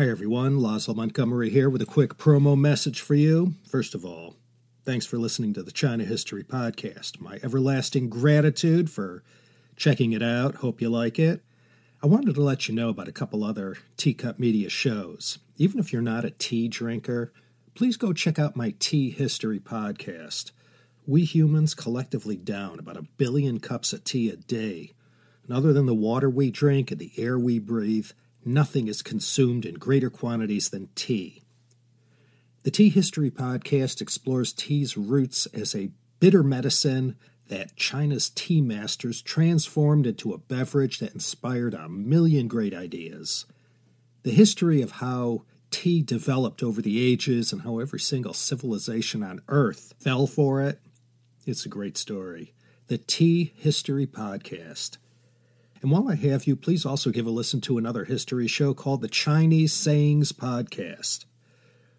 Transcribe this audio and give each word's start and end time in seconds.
Hi, 0.00 0.08
everyone. 0.08 0.56
Laszlo 0.56 0.96
Montgomery 0.96 1.50
here 1.50 1.68
with 1.68 1.82
a 1.82 1.84
quick 1.84 2.16
promo 2.16 2.58
message 2.58 3.02
for 3.02 3.14
you. 3.14 3.52
First 3.68 3.94
of 3.94 4.02
all, 4.02 4.34
thanks 4.82 5.04
for 5.04 5.18
listening 5.18 5.52
to 5.52 5.62
the 5.62 5.70
China 5.70 6.04
History 6.04 6.42
Podcast. 6.42 7.20
My 7.20 7.38
everlasting 7.42 8.08
gratitude 8.08 8.88
for 8.88 9.22
checking 9.76 10.14
it 10.14 10.22
out. 10.22 10.54
Hope 10.54 10.80
you 10.80 10.88
like 10.88 11.18
it. 11.18 11.44
I 12.02 12.06
wanted 12.06 12.34
to 12.34 12.40
let 12.40 12.66
you 12.66 12.74
know 12.74 12.88
about 12.88 13.08
a 13.08 13.12
couple 13.12 13.44
other 13.44 13.76
Teacup 13.98 14.38
Media 14.38 14.70
shows. 14.70 15.38
Even 15.58 15.78
if 15.78 15.92
you're 15.92 16.00
not 16.00 16.24
a 16.24 16.30
tea 16.30 16.66
drinker, 16.66 17.30
please 17.74 17.98
go 17.98 18.14
check 18.14 18.38
out 18.38 18.56
my 18.56 18.72
Tea 18.78 19.10
History 19.10 19.60
podcast. 19.60 20.52
We 21.06 21.26
humans 21.26 21.74
collectively 21.74 22.36
down 22.36 22.78
about 22.78 22.96
a 22.96 23.06
billion 23.18 23.60
cups 23.60 23.92
of 23.92 24.04
tea 24.04 24.30
a 24.30 24.36
day. 24.36 24.92
And 25.46 25.54
other 25.54 25.74
than 25.74 25.84
the 25.84 25.94
water 25.94 26.30
we 26.30 26.50
drink 26.50 26.90
and 26.90 26.98
the 26.98 27.12
air 27.18 27.38
we 27.38 27.58
breathe, 27.58 28.12
nothing 28.44 28.88
is 28.88 29.02
consumed 29.02 29.64
in 29.64 29.74
greater 29.74 30.10
quantities 30.10 30.70
than 30.70 30.88
tea. 30.94 31.42
The 32.62 32.70
Tea 32.70 32.90
History 32.90 33.30
podcast 33.30 34.00
explores 34.00 34.52
tea's 34.52 34.96
roots 34.96 35.46
as 35.46 35.74
a 35.74 35.90
bitter 36.20 36.42
medicine 36.42 37.16
that 37.48 37.74
China's 37.74 38.30
tea 38.30 38.60
masters 38.60 39.22
transformed 39.22 40.06
into 40.06 40.32
a 40.32 40.38
beverage 40.38 40.98
that 40.98 41.14
inspired 41.14 41.74
a 41.74 41.88
million 41.88 42.48
great 42.48 42.74
ideas. 42.74 43.46
The 44.22 44.30
history 44.30 44.82
of 44.82 44.92
how 44.92 45.44
tea 45.70 46.02
developed 46.02 46.62
over 46.62 46.82
the 46.82 47.04
ages 47.04 47.52
and 47.52 47.62
how 47.62 47.78
every 47.78 48.00
single 48.00 48.34
civilization 48.34 49.22
on 49.22 49.40
earth 49.48 49.94
fell 49.98 50.26
for 50.26 50.62
it, 50.62 50.80
it's 51.46 51.64
a 51.64 51.70
great 51.70 51.96
story. 51.96 52.52
The 52.88 52.98
Tea 52.98 53.52
History 53.56 54.06
Podcast. 54.06 54.98
And 55.82 55.90
while 55.90 56.08
I 56.08 56.14
have 56.14 56.46
you, 56.46 56.56
please 56.56 56.84
also 56.84 57.10
give 57.10 57.26
a 57.26 57.30
listen 57.30 57.60
to 57.62 57.78
another 57.78 58.04
history 58.04 58.46
show 58.46 58.74
called 58.74 59.00
the 59.00 59.08
Chinese 59.08 59.72
Sayings 59.72 60.30
Podcast. 60.30 61.24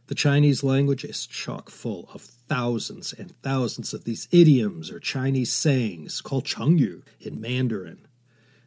The 0.05 0.15
Chinese 0.15 0.63
language 0.63 1.03
is 1.03 1.25
chock 1.25 1.69
full 1.69 2.09
of 2.13 2.21
thousands 2.21 3.11
and 3.11 3.33
thousands 3.41 3.93
of 3.93 4.03
these 4.03 4.27
idioms 4.31 4.91
or 4.91 4.99
Chinese 4.99 5.51
sayings 5.51 6.21
called 6.21 6.45
Chengyu 6.45 7.01
in 7.19 7.41
Mandarin. 7.41 8.07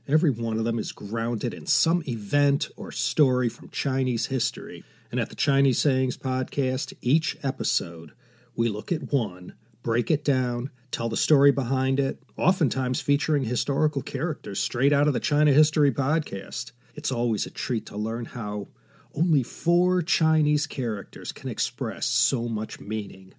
Every 0.09 0.31
one 0.31 0.59
of 0.59 0.65
them 0.65 0.79
is 0.79 0.91
grounded 0.91 1.55
in 1.55 1.67
some 1.67 2.03
event 2.09 2.69
or 2.77 2.91
story 2.91 3.49
from 3.49 3.69
Chinese 3.69 4.27
history. 4.27 4.85
And 5.13 5.21
at 5.21 5.29
the 5.29 5.37
Chinese 5.37 5.79
Sayings 5.79 6.17
podcast, 6.17 6.93
each 7.01 7.37
episode, 7.43 8.13
we 8.57 8.69
look 8.69 8.91
at 8.91 9.13
one, 9.13 9.55
break 9.85 10.11
it 10.11 10.25
down, 10.25 10.71
tell 10.91 11.11
the 11.11 11.17
story 11.17 11.53
behind 11.53 12.01
it, 12.01 12.21
oftentimes 12.39 13.03
featuring 13.03 13.45
historical 13.45 14.01
characters 14.01 14.59
straight 14.59 14.95
out 14.95 15.07
of 15.07 15.13
the 15.13 15.21
China 15.21 15.53
History 15.53 15.93
podcast. 15.93 16.73
It's 16.95 17.13
always 17.13 17.45
a 17.45 17.51
treat 17.51 17.85
to 17.87 17.97
learn 17.97 18.25
how 18.25 18.69
only 19.15 19.43
four 19.43 20.01
Chinese 20.01 20.67
characters 20.67 21.33
can 21.33 21.51
express 21.51 22.07
so 22.07 22.49
much 22.49 22.81
meaning. 22.81 23.35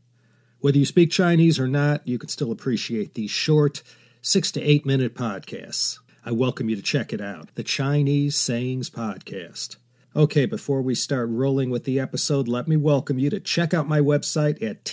Whether 0.60 0.78
you 0.78 0.86
speak 0.86 1.10
Chinese 1.10 1.60
or 1.60 1.68
not, 1.68 2.08
you 2.08 2.20
can 2.20 2.30
still 2.30 2.52
appreciate 2.52 3.16
these 3.16 3.32
short, 3.32 3.82
six 4.22 4.52
to 4.52 4.62
eight 4.62 4.86
minute 4.86 5.16
podcasts. 5.16 5.98
I 6.24 6.32
welcome 6.32 6.70
you 6.70 6.76
to 6.76 6.82
check 6.84 7.12
it 7.12 7.22
out 7.22 7.54
the 7.56 7.64
Chinese 7.64 8.38
Sayings 8.38 8.92
Podcast. 8.92 9.78
Okay, 10.16 10.46
before 10.46 10.84
we 10.84 10.94
start 10.94 11.28
rolling 11.30 11.72
with 11.72 11.86
the 11.86 12.00
episode, 12.00 12.48
let 12.48 12.68
me 12.68 12.78
welcome 12.78 13.18
you 13.18 13.32
to 13.32 13.40
check 13.40 13.74
out 13.74 13.88
my 13.88 14.00
website 14.00 14.62
at 14.62 14.86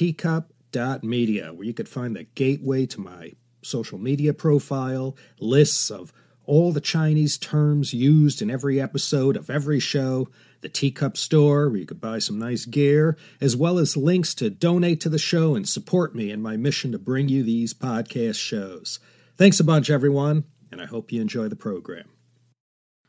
teacup.media, 0.73 1.53
where 1.53 1.67
you 1.67 1.75
could 1.75 1.89
find 1.89 2.17
the 2.17 2.25
gateway 2.25 2.87
to 2.87 3.01
my 3.01 3.33
social 3.63 3.99
media 3.99 4.35
profile, 4.35 5.17
lists 5.39 5.91
of 5.91 6.13
all 6.45 6.73
the 6.73 6.81
Chinese 6.81 7.39
terms 7.39 7.95
used 7.95 8.43
in 8.43 8.51
every 8.51 8.81
episode 8.81 9.37
of 9.37 9.49
every 9.49 9.79
show, 9.79 10.29
the 10.61 10.69
Teacup 10.69 11.17
store 11.17 11.69
where 11.69 11.79
you 11.79 11.87
could 11.87 12.01
buy 12.01 12.19
some 12.19 12.39
nice 12.39 12.65
gear, 12.65 13.17
as 13.41 13.57
well 13.57 13.79
as 13.79 13.97
links 13.97 14.35
to 14.35 14.51
donate 14.51 15.01
to 15.01 15.09
the 15.09 15.19
show 15.19 15.55
and 15.55 15.69
support 15.69 16.15
me 16.15 16.31
in 16.31 16.43
my 16.43 16.57
mission 16.57 16.91
to 16.93 16.99
bring 16.99 17.29
you 17.29 17.43
these 17.43 17.75
podcast 17.75 18.41
shows. 18.41 18.99
Thanks 19.37 19.61
a 19.61 19.65
bunch, 19.65 19.91
everyone, 19.91 20.45
and 20.71 20.81
I 20.81 20.87
hope 20.87 21.13
you 21.13 21.21
enjoy 21.21 21.49
the 21.49 21.57
program. 21.57 22.09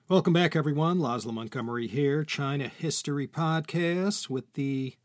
Welcome 0.09 0.33
back, 0.33 0.55
everyone. 0.55 0.99
Laszlo 0.99 1.33
Montgomery 1.33 1.87
here, 1.87 2.23
China 2.23 2.67
History 2.67 3.27
Podcast, 3.27 4.29
with 4.29 4.53
the 4.53 4.95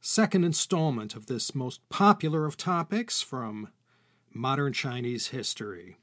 second 0.00 0.44
installment 0.44 1.14
of 1.14 1.26
this 1.26 1.54
most 1.54 1.86
popular 1.90 2.46
of 2.46 2.56
topics 2.56 3.20
from 3.20 3.68
modern 4.32 4.72
Chinese 4.72 5.28
history. 5.28 5.96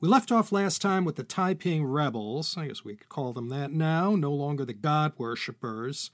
We 0.00 0.08
left 0.08 0.30
off 0.32 0.52
last 0.52 0.80
time 0.80 1.04
with 1.04 1.16
the 1.16 1.24
Taiping 1.24 1.84
rebels, 1.84 2.56
I 2.56 2.68
guess 2.68 2.84
we 2.84 2.96
could 2.96 3.08
call 3.08 3.32
them 3.32 3.48
that 3.48 3.72
now, 3.72 4.14
no 4.14 4.32
longer 4.32 4.64
the 4.64 4.72
god 4.72 5.12
worshippers. 5.18 6.10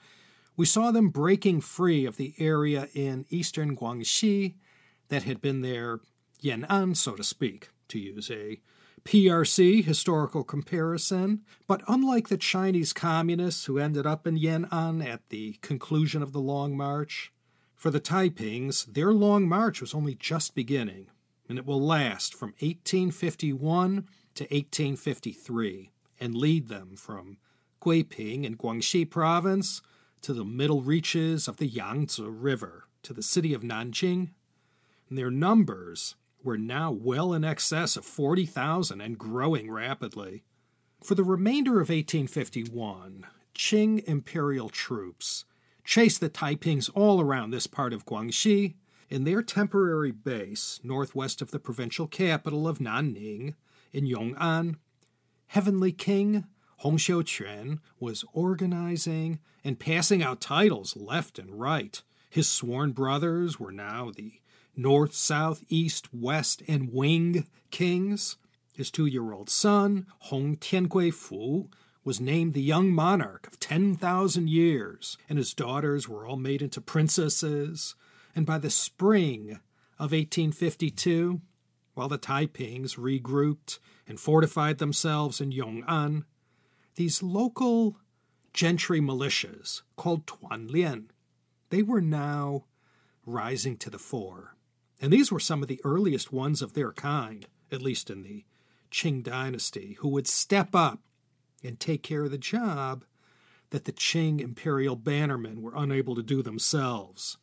We 0.56 0.66
saw 0.66 0.90
them 0.90 1.10
breaking 1.10 1.60
free 1.60 2.06
of 2.06 2.16
the 2.16 2.34
area 2.38 2.88
in 2.94 3.26
eastern 3.28 3.76
Guangxi 3.76 4.54
that 5.08 5.24
had 5.24 5.40
been 5.40 5.60
their 5.60 6.00
Yan'an, 6.42 6.96
so 6.96 7.14
to 7.14 7.22
speak, 7.22 7.68
to 7.88 7.98
use 7.98 8.30
a 8.30 8.60
PRC 9.06 9.84
historical 9.84 10.44
comparison. 10.44 11.42
But 11.66 11.82
unlike 11.88 12.28
the 12.28 12.36
Chinese 12.36 12.92
communists 12.92 13.64
who 13.64 13.78
ended 13.78 14.06
up 14.06 14.26
in 14.26 14.36
Yan'an 14.36 15.04
at 15.04 15.28
the 15.28 15.54
conclusion 15.62 16.22
of 16.22 16.32
the 16.32 16.40
Long 16.40 16.76
March, 16.76 17.32
for 17.74 17.90
the 17.90 18.00
Taipings, 18.00 18.84
their 18.86 19.12
Long 19.12 19.48
March 19.48 19.80
was 19.80 19.94
only 19.94 20.14
just 20.14 20.54
beginning 20.54 21.06
and 21.48 21.58
it 21.58 21.66
will 21.66 21.80
last 21.80 22.34
from 22.34 22.50
1851 22.60 24.06
to 24.34 24.44
1853 24.44 25.90
and 26.20 26.34
lead 26.34 26.68
them 26.68 26.96
from 26.96 27.38
Guiping 27.80 28.44
in 28.44 28.56
Guangxi 28.56 29.08
province 29.08 29.80
to 30.22 30.32
the 30.32 30.44
middle 30.44 30.82
reaches 30.82 31.46
of 31.46 31.58
the 31.58 31.66
Yangtze 31.66 32.22
River 32.22 32.88
to 33.02 33.12
the 33.12 33.22
city 33.22 33.54
of 33.54 33.62
Nanjing. 33.62 34.30
And 35.08 35.16
their 35.16 35.30
numbers 35.30 36.16
were 36.46 36.56
now 36.56 36.92
well 36.92 37.34
in 37.34 37.44
excess 37.44 37.96
of 37.96 38.04
40,000 38.04 39.00
and 39.00 39.18
growing 39.18 39.70
rapidly. 39.70 40.44
For 41.02 41.16
the 41.16 41.24
remainder 41.24 41.72
of 41.80 41.88
1851, 41.88 43.26
Qing 43.54 44.04
imperial 44.04 44.68
troops 44.68 45.44
chased 45.84 46.20
the 46.20 46.30
Taipings 46.30 46.88
all 46.94 47.20
around 47.20 47.50
this 47.50 47.66
part 47.66 47.92
of 47.92 48.06
Guangxi 48.06 48.74
in 49.10 49.24
their 49.24 49.42
temporary 49.42 50.12
base 50.12 50.80
northwest 50.82 51.42
of 51.42 51.50
the 51.50 51.58
provincial 51.58 52.06
capital 52.06 52.66
of 52.68 52.78
Nanning 52.78 53.54
in 53.92 54.06
Yong'an, 54.06 54.76
Heavenly 55.48 55.92
King 55.92 56.44
Hong 56.78 56.98
Xiuquan 56.98 57.80
was 57.98 58.24
organizing 58.32 59.38
and 59.64 59.78
passing 59.78 60.22
out 60.22 60.40
titles 60.40 60.96
left 60.96 61.38
and 61.38 61.58
right. 61.58 62.02
His 62.28 62.48
sworn 62.48 62.92
brothers 62.92 63.58
were 63.58 63.72
now 63.72 64.10
the 64.14 64.40
North, 64.76 65.14
South, 65.14 65.64
East, 65.68 66.12
West, 66.12 66.62
and 66.68 66.92
Wing 66.92 67.46
kings. 67.70 68.36
His 68.74 68.90
two 68.90 69.06
year 69.06 69.32
old 69.32 69.48
son, 69.48 70.06
Hong 70.18 70.56
Tiangui 70.56 71.12
Fu, 71.12 71.70
was 72.04 72.20
named 72.20 72.54
the 72.54 72.62
young 72.62 72.90
monarch 72.90 73.46
of 73.46 73.58
10,000 73.58 74.48
years, 74.48 75.16
and 75.28 75.38
his 75.38 75.54
daughters 75.54 76.08
were 76.08 76.26
all 76.26 76.36
made 76.36 76.62
into 76.62 76.80
princesses 76.80 77.94
and 78.36 78.44
by 78.44 78.58
the 78.58 78.70
spring 78.70 79.58
of 79.98 80.12
1852, 80.12 81.40
while 81.94 82.08
the 82.08 82.18
Taipings 82.18 82.96
regrouped 82.96 83.78
and 84.06 84.20
fortified 84.20 84.76
themselves 84.76 85.40
in 85.40 85.50
Yong'an, 85.50 86.24
these 86.96 87.22
local 87.22 87.96
gentry 88.52 89.00
militias 89.00 89.80
called 89.96 90.26
Tuanlian, 90.26 91.06
they 91.70 91.82
were 91.82 92.02
now 92.02 92.66
rising 93.24 93.78
to 93.78 93.88
the 93.88 93.98
fore. 93.98 94.55
And 95.00 95.12
these 95.12 95.30
were 95.30 95.40
some 95.40 95.62
of 95.62 95.68
the 95.68 95.80
earliest 95.84 96.32
ones 96.32 96.62
of 96.62 96.72
their 96.72 96.92
kind, 96.92 97.46
at 97.70 97.82
least 97.82 98.10
in 98.10 98.22
the 98.22 98.44
Qing 98.90 99.22
dynasty, 99.22 99.94
who 100.00 100.08
would 100.08 100.26
step 100.26 100.74
up 100.74 101.00
and 101.62 101.78
take 101.78 102.02
care 102.02 102.24
of 102.24 102.30
the 102.30 102.38
job 102.38 103.04
that 103.70 103.84
the 103.84 103.92
Qing 103.92 104.40
imperial 104.40 104.96
bannermen 104.96 105.60
were 105.60 105.74
unable 105.74 106.14
to 106.14 106.22
do 106.22 106.42
themselves. 106.42 107.36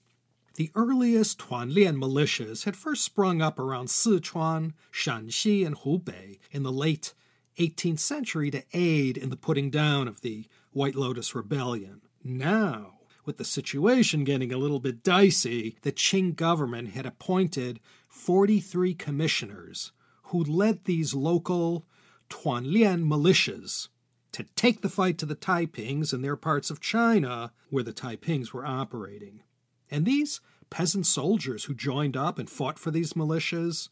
The 0.55 0.71
earliest 0.75 1.39
Tuanlian 1.39 1.97
militias 1.97 2.65
had 2.65 2.75
first 2.75 3.03
sprung 3.03 3.41
up 3.41 3.57
around 3.57 3.87
Sichuan, 3.87 4.73
Shanxi, 4.91 5.65
and 5.65 5.75
Hubei 5.75 6.39
in 6.51 6.63
the 6.63 6.71
late 6.71 7.13
18th 7.59 7.99
century 7.99 8.51
to 8.51 8.63
aid 8.73 9.17
in 9.17 9.29
the 9.29 9.35
putting 9.35 9.69
down 9.69 10.07
of 10.07 10.21
the 10.21 10.45
White 10.71 10.95
Lotus 10.95 11.35
Rebellion. 11.35 12.01
Now, 12.23 12.99
with 13.25 13.37
the 13.37 13.45
situation 13.45 14.23
getting 14.23 14.51
a 14.51 14.57
little 14.57 14.79
bit 14.79 15.03
dicey, 15.03 15.77
the 15.81 15.91
Qing 15.91 16.35
government 16.35 16.89
had 16.89 17.05
appointed 17.05 17.79
43 18.09 18.93
commissioners 18.93 19.91
who 20.25 20.43
led 20.43 20.85
these 20.85 21.13
local 21.13 21.85
Tuanlian 22.29 23.05
militias 23.05 23.89
to 24.31 24.43
take 24.55 24.81
the 24.81 24.89
fight 24.89 25.17
to 25.19 25.25
the 25.25 25.35
Taipings 25.35 26.13
in 26.13 26.21
their 26.21 26.35
parts 26.35 26.69
of 26.69 26.81
China 26.81 27.51
where 27.69 27.83
the 27.83 27.93
Taipings 27.93 28.51
were 28.51 28.65
operating. 28.65 29.43
And 29.89 30.05
these 30.05 30.41
peasant 30.69 31.05
soldiers 31.05 31.65
who 31.65 31.75
joined 31.75 32.17
up 32.17 32.39
and 32.39 32.49
fought 32.49 32.79
for 32.79 32.89
these 32.89 33.13
militias, 33.13 33.89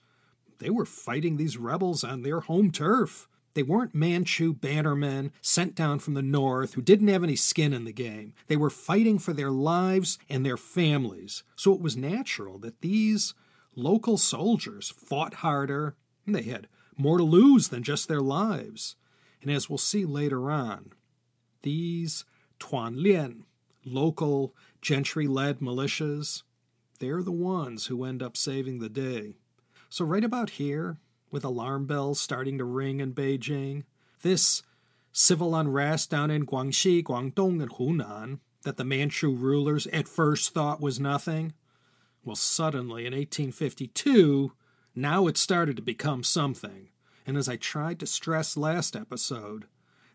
they 0.58 0.70
were 0.70 0.86
fighting 0.86 1.38
these 1.38 1.58
rebels 1.58 2.04
on 2.04 2.24
their 2.24 2.40
home 2.40 2.72
turf. 2.72 3.28
They 3.54 3.64
weren't 3.64 3.94
Manchu 3.94 4.54
bannermen 4.54 5.32
sent 5.42 5.76
down 5.76 6.00
from 6.00 6.14
the 6.14 6.22
north 6.22 6.74
who 6.74 6.82
didn't 6.82 7.10
have 7.10 7.24
any 7.24 7.36
skin 7.36 7.74
in 7.74 7.86
the 7.86 7.92
game. 7.92 8.34
They 8.48 8.58
were 8.58 8.70
fighting 8.70 9.20
for 9.20 9.34
their 9.34 9.52
lives 9.52 10.18
and 10.30 10.46
their 10.46 10.58
families. 10.58 11.44
So 11.56 11.74
it 11.74 11.82
was 11.82 11.98
natural 11.98 12.58
that 12.60 12.82
these 12.82 13.34
local 13.76 14.18
soldiers 14.18 14.90
fought 14.90 15.36
harder 15.36 15.96
they 16.28 16.44
had 16.44 16.68
more 16.98 17.18
to 17.18 17.24
lose 17.24 17.70
than 17.70 17.84
just 17.84 18.08
their 18.08 18.22
lives. 18.22 18.96
And 19.42 19.52
as 19.52 19.70
we'll 19.70 19.78
see 19.78 20.06
later 20.06 20.52
on, 20.52 20.94
these 21.64 22.26
Tuanlian, 22.60 23.44
local 23.86 24.56
gentry 24.82 25.28
led 25.28 25.60
militias, 25.60 26.44
they're 27.00 27.24
the 27.24 27.32
ones 27.32 27.88
who 27.88 28.04
end 28.04 28.22
up 28.22 28.38
saving 28.38 28.80
the 28.80 28.90
day. 28.90 29.34
So, 29.90 30.06
right 30.06 30.24
about 30.24 30.52
here, 30.52 30.98
with 31.32 31.44
alarm 31.44 31.86
bells 31.86 32.20
starting 32.20 32.58
to 32.58 32.66
ring 32.66 33.00
in 33.00 33.14
Beijing. 33.14 33.84
This 34.22 34.64
civil 35.12 35.56
unrest 35.56 36.10
down 36.10 36.30
in 36.32 36.46
Guangxi, 36.46 37.04
Guangdong, 37.04 37.62
and 37.62 37.72
Hunan 37.72 38.40
that 38.64 38.78
the 38.78 38.84
Manchu 38.84 39.34
rulers 39.34 39.88
at 39.88 40.08
first 40.08 40.54
thought 40.54 40.82
was 40.82 41.00
nothing. 41.00 41.54
Well, 42.24 42.36
suddenly 42.36 43.06
in 43.06 43.14
1852, 43.14 44.54
now 44.96 45.28
it 45.28 45.38
started 45.38 45.76
to 45.78 45.82
become 45.82 46.24
something. 46.24 46.90
And 47.26 47.38
as 47.38 47.50
I 47.50 47.56
tried 47.56 48.00
to 48.00 48.06
stress 48.06 48.56
last 48.56 48.96
episode, 48.96 49.66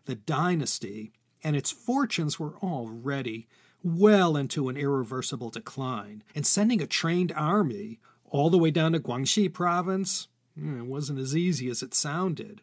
the 0.05 0.15
dynasty 0.15 1.11
and 1.43 1.55
its 1.55 1.71
fortunes 1.71 2.39
were 2.39 2.55
already 2.57 3.47
well 3.83 4.35
into 4.35 4.69
an 4.69 4.77
irreversible 4.77 5.49
decline, 5.49 6.23
and 6.33 6.45
sending 6.45 6.81
a 6.81 6.87
trained 6.87 7.31
army 7.33 7.99
all 8.25 8.49
the 8.49 8.57
way 8.57 8.71
down 8.71 8.93
to 8.93 8.99
Guangxi 8.99 9.51
province 9.51 10.27
Hmm, 10.57 10.79
it 10.79 10.85
wasn't 10.85 11.19
as 11.19 11.35
easy 11.35 11.69
as 11.69 11.83
it 11.83 11.93
sounded. 11.93 12.61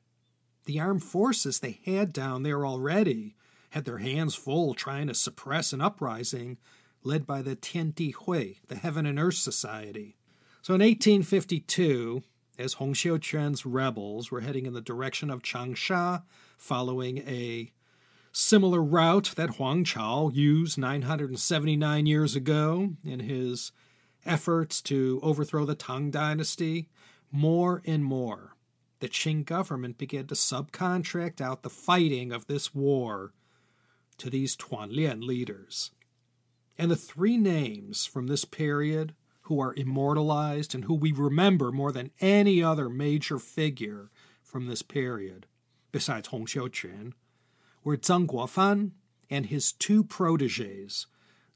The 0.67 0.81
armed 0.81 1.05
forces 1.05 1.61
they 1.61 1.81
had 1.85 2.13
down 2.13 2.43
there 2.43 2.67
already 2.67 3.37
had 3.71 3.85
their 3.85 3.99
hands 3.99 4.35
full 4.35 4.75
trying 4.75 5.09
to 5.09 5.15
suppress 5.15 5.73
an 5.73 5.81
uprising 5.81 6.59
led 7.03 7.27
by 7.27 7.43
the 7.43 7.55
Tiandi 7.55 8.15
Hui, 8.15 8.55
the 8.69 8.77
Heaven 8.77 9.05
and 9.05 9.19
Earth 9.19 9.35
Society. 9.35 10.17
So 10.63 10.75
in 10.75 10.81
1852, 10.81 12.23
as 12.59 12.75
Hong 12.75 12.95
Xiuquan's 12.95 13.67
rebels 13.67 14.31
were 14.31 14.41
heading 14.41 14.65
in 14.65 14.73
the 14.73 14.81
direction 14.81 15.29
of 15.31 15.43
Changsha, 15.43 16.23
following 16.57 17.19
a 17.19 17.73
similar 18.33 18.83
route 18.83 19.33
that 19.37 19.57
Huang 19.57 19.85
Chao 19.85 20.31
used 20.33 20.79
979 20.79 22.07
years 22.07 22.35
ago 22.35 22.91
in 23.05 23.21
his 23.21 23.73
efforts 24.25 24.81
to 24.83 25.21
overthrow 25.23 25.65
the 25.65 25.75
Tang 25.75 26.11
dynasty, 26.11 26.89
more 27.35 27.83
and 27.85 28.05
more, 28.05 28.55
the 29.01 29.09
Qing 29.09 29.45
government 29.45 29.99
began 29.99 30.29
to 30.29 30.37
subcontract 30.37 31.41
out 31.41 31.65
the 31.65 31.69
fighting 31.69 32.31
of 32.31 32.47
this 32.47 32.73
war 32.73 33.33
to 34.19 34.31
these 34.31 34.57
Tuanlian 34.57 35.21
leaders. 35.21 35.91
And 36.79 36.93
the 36.93 36.97
three 36.97 37.37
names 37.37 38.07
from 38.07 38.29
this 38.29 38.45
period 38.45 39.17
who 39.43 39.61
are 39.61 39.75
immortalized 39.75 40.77
and 40.77 40.85
who 40.85 40.95
we 40.95 41.11
remember 41.11 41.73
more 41.73 41.91
than 41.91 42.13
any 42.21 42.63
other 42.63 42.89
major 42.89 43.41
figure 43.41 44.13
from 44.45 44.67
this 44.67 44.83
period, 44.83 45.47
besides 45.91 46.29
Hong 46.29 46.47
Xiuquan, 46.47 47.15
were 47.83 47.97
Zeng 47.97 48.29
Guofan 48.29 48.93
and 49.29 49.47
his 49.47 49.73
two 49.73 50.05
proteges, 50.05 51.09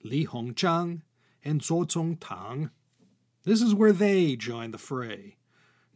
Li 0.03 0.27
Hongzhang 0.27 1.03
and 1.45 1.61
Zuo 1.61 1.87
Zongtang. 1.87 2.71
This 3.45 3.63
is 3.63 3.77
where 3.77 3.93
they 3.93 4.35
joined 4.35 4.75
the 4.75 4.79
fray. 4.79 5.38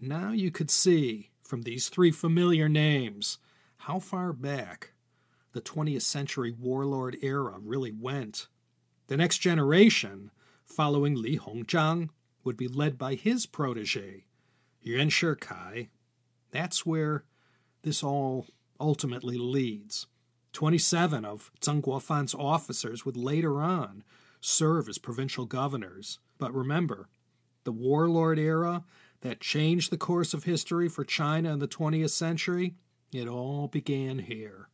Now 0.04 0.32
you 0.32 0.50
could 0.50 0.68
see 0.68 1.30
from 1.44 1.62
these 1.62 1.88
three 1.88 2.10
familiar 2.10 2.68
names 2.68 3.38
how 3.76 4.00
far 4.00 4.32
back 4.32 4.94
the 5.52 5.60
20th 5.60 6.02
century 6.02 6.50
warlord 6.50 7.16
era 7.22 7.60
really 7.62 7.92
went. 7.92 8.48
The 9.06 9.16
next 9.16 9.38
generation, 9.38 10.32
following 10.64 11.14
Li 11.14 11.38
Hongzhang, 11.38 12.08
would 12.42 12.56
be 12.56 12.66
led 12.66 12.98
by 12.98 13.14
his 13.14 13.46
protege, 13.46 14.24
Yuan 14.80 15.08
Shikai. 15.08 15.90
That's 16.50 16.84
where 16.84 17.22
this 17.82 18.02
all 18.02 18.48
ultimately 18.80 19.38
leads. 19.38 20.08
27 20.52 21.24
of 21.24 21.52
Zeng 21.60 21.80
Guofan's 21.80 22.34
officers 22.34 23.06
would 23.06 23.16
later 23.16 23.62
on 23.62 24.02
serve 24.40 24.88
as 24.88 24.98
provincial 24.98 25.46
governors. 25.46 26.18
But 26.38 26.52
remember, 26.52 27.08
the 27.62 27.70
warlord 27.70 28.40
era 28.40 28.82
that 29.22 29.40
changed 29.40 29.90
the 29.90 29.96
course 29.96 30.34
of 30.34 30.44
history 30.44 30.88
for 30.88 31.04
China 31.04 31.52
in 31.52 31.58
the 31.58 31.68
20th 31.68 32.10
century, 32.10 32.74
it 33.12 33.26
all 33.26 33.68
began 33.68 34.20
here. 34.20 34.68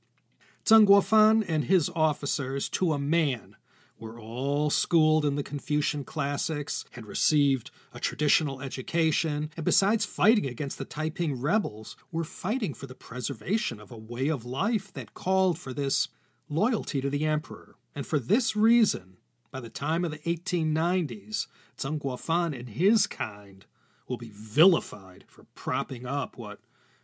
Zeng 0.65 0.87
Guofan 0.87 1.45
and 1.49 1.65
his 1.65 1.91
officers, 1.95 2.69
to 2.71 2.93
a 2.93 2.99
man, 2.99 3.57
were 3.99 4.21
all 4.21 4.71
schooled 4.71 5.25
in 5.25 5.35
the 5.35 5.43
Confucian 5.43 6.05
classics, 6.05 6.85
had 6.93 7.07
received 7.07 7.71
a 7.93 7.99
traditional 7.99 8.61
education, 8.61 9.51
and 9.57 9.65
besides 9.65 10.05
fighting 10.05 10.47
against 10.47 10.79
the 10.79 10.85
Taiping 10.85 11.41
rebels, 11.41 11.97
were 12.13 12.25
fighting 12.25 12.75
for 12.75 12.87
the 12.87 12.95
preservation 12.95 13.81
of 13.81 13.91
a 13.91 13.97
way 13.97 14.29
of 14.29 14.45
life 14.45 14.93
that 14.93 15.15
called 15.15 15.59
for 15.59 15.73
this 15.73 16.09
loyalty 16.49 17.01
to 17.01 17.11
the 17.11 17.27
emperor. 17.27 17.77
And 17.95 18.07
for 18.07 18.19
this 18.19 18.55
reason, 18.55 19.17
by 19.51 19.61
the 19.61 19.71
time 19.71 20.05
of 20.05 20.11
the 20.11 20.19
1890s, 20.19 21.47
Zeng 21.77 21.99
Guofan 21.99 22.59
and 22.59 22.69
his 22.69 23.07
kind 23.07 23.67
will 24.09 24.17
be 24.17 24.33
vilified 24.33 25.25
for 25.29 25.45
propping 25.55 26.07
up 26.07 26.37
what 26.37 26.61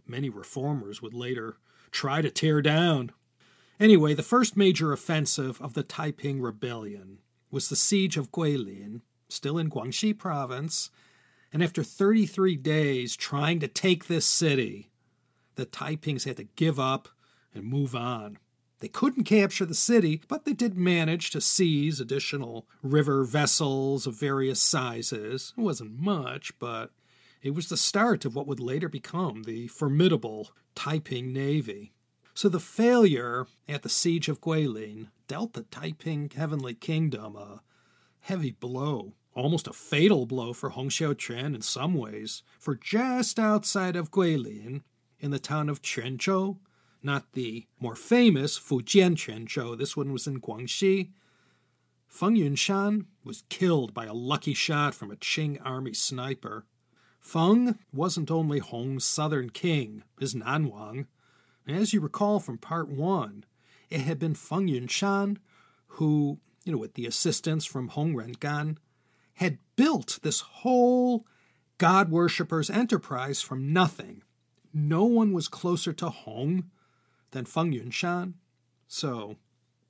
many 0.07 0.29
reformers 0.29 1.01
would 1.01 1.15
later 1.15 1.57
try 1.91 2.21
to 2.23 2.31
tear 2.31 2.61
down. 2.63 3.13
Anyway, 3.79 4.15
the 4.15 4.23
first 4.23 4.57
major 4.57 4.93
offensive 4.93 5.61
of 5.61 5.75
the 5.75 5.83
Taiping 5.83 6.41
Rebellion 6.41 7.19
was 7.51 7.69
the 7.69 7.77
siege 7.77 8.17
of 8.17 8.33
Guilin, 8.33 9.01
still 9.29 9.59
in 9.59 9.71
Guangxi 9.71 10.17
province, 10.17 10.91
and 11.53 11.63
after 11.63 11.83
33 11.83 12.57
days 12.57 13.17
trying 13.17 13.61
to 13.61 13.69
take 13.69 14.07
this 14.07 14.27
city, 14.27 14.91
the 15.55 15.67
Taipings 15.67 16.25
had 16.25 16.37
to 16.39 16.49
give 16.57 16.81
up 16.81 17.09
and 17.55 17.65
move 17.65 17.95
on. 17.95 18.39
They 18.81 18.89
couldn't 18.89 19.25
capture 19.25 19.65
the 19.65 19.75
city, 19.75 20.21
but 20.29 20.45
they 20.45 20.53
did 20.53 20.77
manage 20.77 21.31
to 21.31 21.41
seize 21.41 22.01
additional 22.01 22.67
river 22.83 23.25
vessels 23.25 24.07
of 24.07 24.15
various 24.15 24.61
sizes. 24.61 25.55
It 25.57 25.61
wasn't 25.61 25.99
much, 25.99 26.59
but 26.59 26.91
it 27.45 27.55
was 27.55 27.69
the 27.69 27.77
start 27.77 28.25
of 28.25 28.35
what 28.35 28.47
would 28.47 28.59
later 28.59 28.89
become 28.89 29.43
the 29.43 29.69
formidable 29.69 30.51
Taiping 30.75 31.31
Navy. 31.31 31.93
So 32.33 32.49
the 32.49 32.59
failure 32.59 33.47
at 33.69 33.83
the 33.83 33.91
siege 33.91 34.31
of 34.31 34.41
Guilin 34.41 35.09
dealt 35.29 35.53
the 35.53 35.65
Taiping 35.65 36.31
Heavenly 36.35 36.73
Kingdom 36.73 37.37
a 37.37 37.61
heavy 38.21 38.53
blow, 38.53 39.13
almost 39.35 39.69
a 39.69 39.75
fatal 39.75 40.25
blow 40.25 40.55
for 40.55 40.71
Hong 40.71 40.89
Xiuquan 40.89 41.55
in 41.55 41.61
some 41.61 41.93
ways, 41.93 42.43
for 42.59 42.75
just 42.75 43.39
outside 43.39 43.95
of 43.95 44.11
Guilin, 44.11 44.81
in 45.21 45.31
the 45.31 45.39
town 45.39 45.69
of 45.69 45.83
Quanzhou, 45.83 46.57
not 47.03 47.33
the 47.35 47.67
more 47.79 47.95
famous 47.95 48.59
Fujian 48.59 49.17
Quanzhou. 49.17 49.77
This 49.77 49.95
one 49.95 50.15
was 50.15 50.27
in 50.27 50.41
Guangxi. 50.41 51.11
Feng 52.09 52.37
Yunshan 52.37 53.05
was 53.23 53.45
killed 53.51 53.93
by 53.93 54.07
a 54.07 54.15
lucky 54.15 54.55
shot 54.55 54.95
from 54.95 55.11
a 55.11 55.17
Qing 55.17 55.61
army 55.63 55.93
sniper. 55.93 56.65
Feng 57.25 57.79
wasn't 57.93 58.31
only 58.31 58.59
Hong's 58.61 59.05
southern 59.05 59.49
king, 59.51 60.05
his 60.21 60.35
Nanwang. 60.35 61.07
As 61.67 61.95
you 61.95 62.01
recall 62.01 62.39
from 62.39 62.59
part 62.59 62.89
one, 62.89 63.45
it 63.89 64.03
had 64.03 64.19
been 64.19 64.35
Feng 64.35 64.69
Yunshan 64.69 65.39
who, 65.87 66.39
you 66.65 66.73
know, 66.73 66.79
with 66.79 66.95
the 66.95 67.07
assistance 67.07 67.65
from 67.65 67.89
Hong 67.89 68.15
Rengan, 68.15 68.77
had 69.35 69.59
built 69.75 70.21
this 70.23 70.41
whole 70.41 71.27
god 71.79 72.11
worshippers 72.11 72.69
enterprise 72.69 73.41
from 73.41 73.73
nothing. 73.73 74.23
No 74.73 75.05
one 75.05 75.33
was 75.33 75.49
closer 75.49 75.93
to 75.95 76.11
Hong 76.11 76.71
than 77.31 77.47
Feng 77.47 77.73
Yunshan. 77.73 78.35
So, 78.87 79.37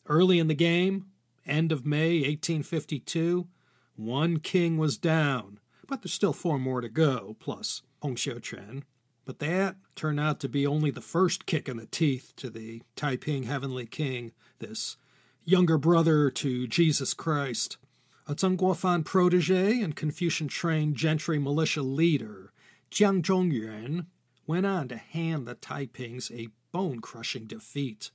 early 0.06 0.38
in 0.38 0.46
the 0.46 0.54
game, 0.54 1.06
end 1.46 1.72
of 1.72 1.84
May 1.84 2.20
1852, 2.20 3.48
one 3.96 4.38
king 4.38 4.76
was 4.78 4.96
down, 4.96 5.58
but 5.88 6.02
there's 6.02 6.12
still 6.12 6.32
four 6.32 6.58
more 6.58 6.80
to 6.80 6.88
go, 6.88 7.36
plus 7.40 7.82
Hong 8.02 8.16
Chen. 8.16 8.84
But 9.24 9.38
that 9.38 9.76
turned 9.96 10.20
out 10.20 10.40
to 10.40 10.48
be 10.48 10.66
only 10.66 10.90
the 10.90 11.00
first 11.00 11.46
kick 11.46 11.68
in 11.68 11.78
the 11.78 11.86
teeth 11.86 12.32
to 12.36 12.50
the 12.50 12.82
Taiping 12.96 13.44
Heavenly 13.44 13.86
King, 13.86 14.32
this 14.58 14.96
younger 15.44 15.78
brother 15.78 16.30
to 16.30 16.66
Jesus 16.66 17.14
Christ. 17.14 17.78
A 18.26 18.34
Zeng 18.34 18.56
Guofan 18.56 19.04
protege 19.04 19.80
and 19.80 19.96
Confucian 19.96 20.48
trained 20.48 20.96
gentry 20.96 21.38
militia 21.38 21.82
leader, 21.82 22.52
Jiang 22.90 23.22
Zhongyuan, 23.22 24.06
went 24.46 24.66
on 24.66 24.88
to 24.88 24.96
hand 24.96 25.46
the 25.46 25.54
Taipings 25.54 26.30
a 26.30 26.48
bone 26.72 27.00
crushing 27.00 27.46
defeat. 27.46 28.10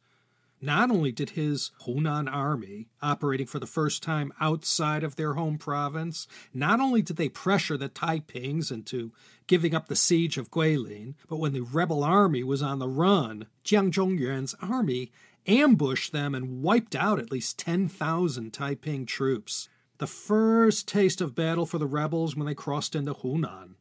Not 0.61 0.91
only 0.91 1.13
did 1.13 1.31
his 1.31 1.71
Hunan 1.85 2.29
army, 2.31 2.89
operating 3.01 3.47
for 3.47 3.59
the 3.59 3.65
first 3.65 4.03
time 4.03 4.33
outside 4.41 5.03
of 5.03 5.15
their 5.15 5.35
home 5.35 5.57
province, 5.57 6.27
not 6.53 6.81
only 6.81 7.01
did 7.01 7.15
they 7.15 7.29
pressure 7.29 7.77
the 7.77 7.87
Taipings 7.87 8.69
into 8.69 9.13
giving 9.47 9.73
up 9.73 9.87
the 9.87 9.95
siege 9.95 10.37
of 10.37 10.51
Guilin, 10.51 11.15
but 11.29 11.37
when 11.37 11.53
the 11.53 11.61
rebel 11.61 12.03
army 12.03 12.43
was 12.43 12.61
on 12.61 12.79
the 12.79 12.89
run, 12.89 13.45
Jiang 13.63 13.91
Zhongyuan's 13.91 14.53
army 14.61 15.11
ambushed 15.47 16.11
them 16.11 16.35
and 16.35 16.61
wiped 16.61 16.95
out 16.95 17.19
at 17.19 17.31
least 17.31 17.57
10,000 17.57 18.51
Taiping 18.51 19.05
troops. 19.05 19.69
The 19.97 20.07
first 20.07 20.87
taste 20.87 21.21
of 21.21 21.35
battle 21.35 21.65
for 21.65 21.77
the 21.77 21.87
rebels 21.87 22.35
when 22.35 22.45
they 22.45 22.55
crossed 22.55 22.95
into 22.95 23.13
Hunan 23.13 23.75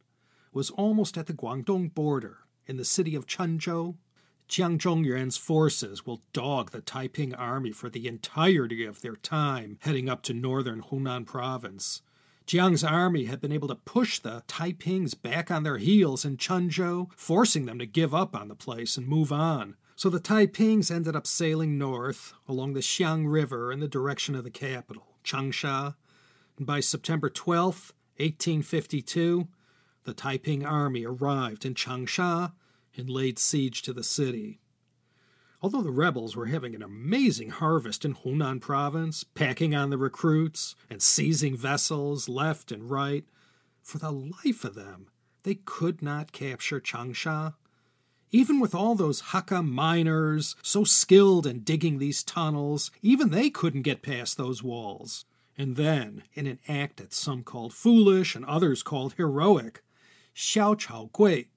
was 0.53 0.69
almost 0.71 1.17
at 1.17 1.27
the 1.27 1.33
Guangdong 1.33 1.93
border 1.93 2.39
in 2.65 2.77
the 2.77 2.85
city 2.85 3.15
of 3.15 3.27
Jiang 4.49 4.79
Zhongyuan's 4.79 5.37
forces 5.37 6.07
will 6.07 6.23
dog 6.33 6.71
the 6.71 6.81
Taiping 6.81 7.35
army 7.35 7.71
for 7.71 7.87
the 7.87 8.07
entirety 8.07 8.83
of 8.83 9.01
their 9.01 9.15
time 9.15 9.77
heading 9.81 10.09
up 10.09 10.23
to 10.23 10.33
northern 10.33 10.81
Hunan 10.81 11.27
province. 11.27 12.01
Jiang's 12.47 12.83
army 12.83 13.25
had 13.25 13.39
been 13.39 13.51
able 13.51 13.67
to 13.67 13.75
push 13.75 14.17
the 14.17 14.41
Taipings 14.47 15.13
back 15.13 15.51
on 15.51 15.61
their 15.61 15.77
heels 15.77 16.25
in 16.25 16.37
Chenzhou, 16.37 17.11
forcing 17.15 17.67
them 17.67 17.77
to 17.77 17.85
give 17.85 18.15
up 18.15 18.35
on 18.35 18.47
the 18.47 18.55
place 18.55 18.97
and 18.97 19.07
move 19.07 19.31
on. 19.31 19.75
So 19.95 20.09
the 20.09 20.19
Taipings 20.19 20.89
ended 20.89 21.15
up 21.15 21.27
sailing 21.27 21.77
north 21.77 22.33
along 22.47 22.73
the 22.73 22.79
Xiang 22.79 23.31
River 23.31 23.71
in 23.71 23.81
the 23.81 23.87
direction 23.87 24.33
of 24.33 24.43
the 24.43 24.49
capital, 24.49 25.15
Changsha. 25.23 25.93
And 26.57 26.65
by 26.65 26.79
September 26.79 27.29
12, 27.29 27.93
1852, 28.17 29.47
the 30.05 30.13
Taiping 30.15 30.65
army 30.65 31.05
arrived 31.05 31.65
in 31.65 31.75
Changsha 31.75 32.53
and 32.95 33.09
laid 33.09 33.39
siege 33.39 33.81
to 33.83 33.93
the 33.93 34.03
city. 34.03 34.59
Although 35.61 35.81
the 35.81 35.91
rebels 35.91 36.35
were 36.35 36.45
having 36.45 36.73
an 36.73 36.81
amazing 36.81 37.49
harvest 37.49 38.05
in 38.05 38.15
Hunan 38.15 38.61
province, 38.61 39.23
packing 39.23 39.75
on 39.75 39.89
the 39.89 39.97
recruits 39.97 40.75
and 40.89 41.01
seizing 41.01 41.57
vessels 41.57 42.29
left 42.29 42.71
and 42.71 42.89
right, 42.89 43.25
for 43.81 43.97
the 43.97 44.11
life 44.11 44.63
of 44.63 44.75
them, 44.75 45.07
they 45.43 45.55
could 45.55 46.01
not 46.01 46.31
capture 46.31 46.79
Changsha. 46.79 47.55
Even 48.31 48.59
with 48.59 48.75
all 48.75 48.95
those 48.95 49.21
Hakka 49.21 49.67
miners 49.67 50.55
so 50.61 50.83
skilled 50.83 51.47
in 51.47 51.61
digging 51.61 51.97
these 51.97 52.23
tunnels, 52.23 52.91
even 53.01 53.31
they 53.31 53.49
couldn't 53.49 53.81
get 53.81 54.03
past 54.03 54.37
those 54.37 54.63
walls. 54.63 55.25
And 55.57 55.75
then, 55.75 56.23
in 56.33 56.47
an 56.47 56.59
act 56.69 56.97
that 56.97 57.13
some 57.13 57.43
called 57.43 57.73
foolish 57.73 58.35
and 58.35 58.45
others 58.45 58.81
called 58.81 59.15
heroic, 59.15 59.83
Xiao 60.33 60.77
Chao 60.77 61.09
Gui, 61.11 61.49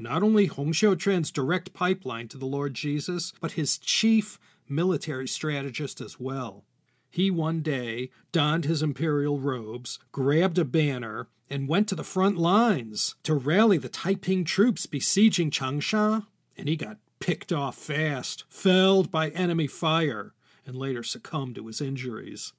not 0.00 0.22
only 0.22 0.46
Hong 0.46 0.72
Xiuquan's 0.72 1.30
direct 1.30 1.72
pipeline 1.72 2.26
to 2.28 2.38
the 2.38 2.46
Lord 2.46 2.74
Jesus, 2.74 3.32
but 3.40 3.52
his 3.52 3.78
chief 3.78 4.38
military 4.68 5.28
strategist 5.28 6.00
as 6.00 6.18
well. 6.18 6.64
He 7.10 7.30
one 7.30 7.60
day 7.60 8.10
donned 8.32 8.64
his 8.64 8.82
imperial 8.82 9.38
robes, 9.38 9.98
grabbed 10.12 10.58
a 10.58 10.64
banner, 10.64 11.28
and 11.50 11.68
went 11.68 11.88
to 11.88 11.96
the 11.96 12.04
front 12.04 12.38
lines 12.38 13.16
to 13.24 13.34
rally 13.34 13.78
the 13.78 13.88
Taiping 13.88 14.44
troops 14.44 14.86
besieging 14.86 15.50
Changsha, 15.50 16.26
and 16.56 16.68
he 16.68 16.76
got 16.76 16.98
picked 17.18 17.52
off 17.52 17.76
fast, 17.76 18.44
felled 18.48 19.10
by 19.10 19.28
enemy 19.30 19.66
fire, 19.66 20.32
and 20.64 20.76
later 20.76 21.02
succumbed 21.02 21.56
to 21.56 21.66
his 21.66 21.80
injuries. 21.80 22.52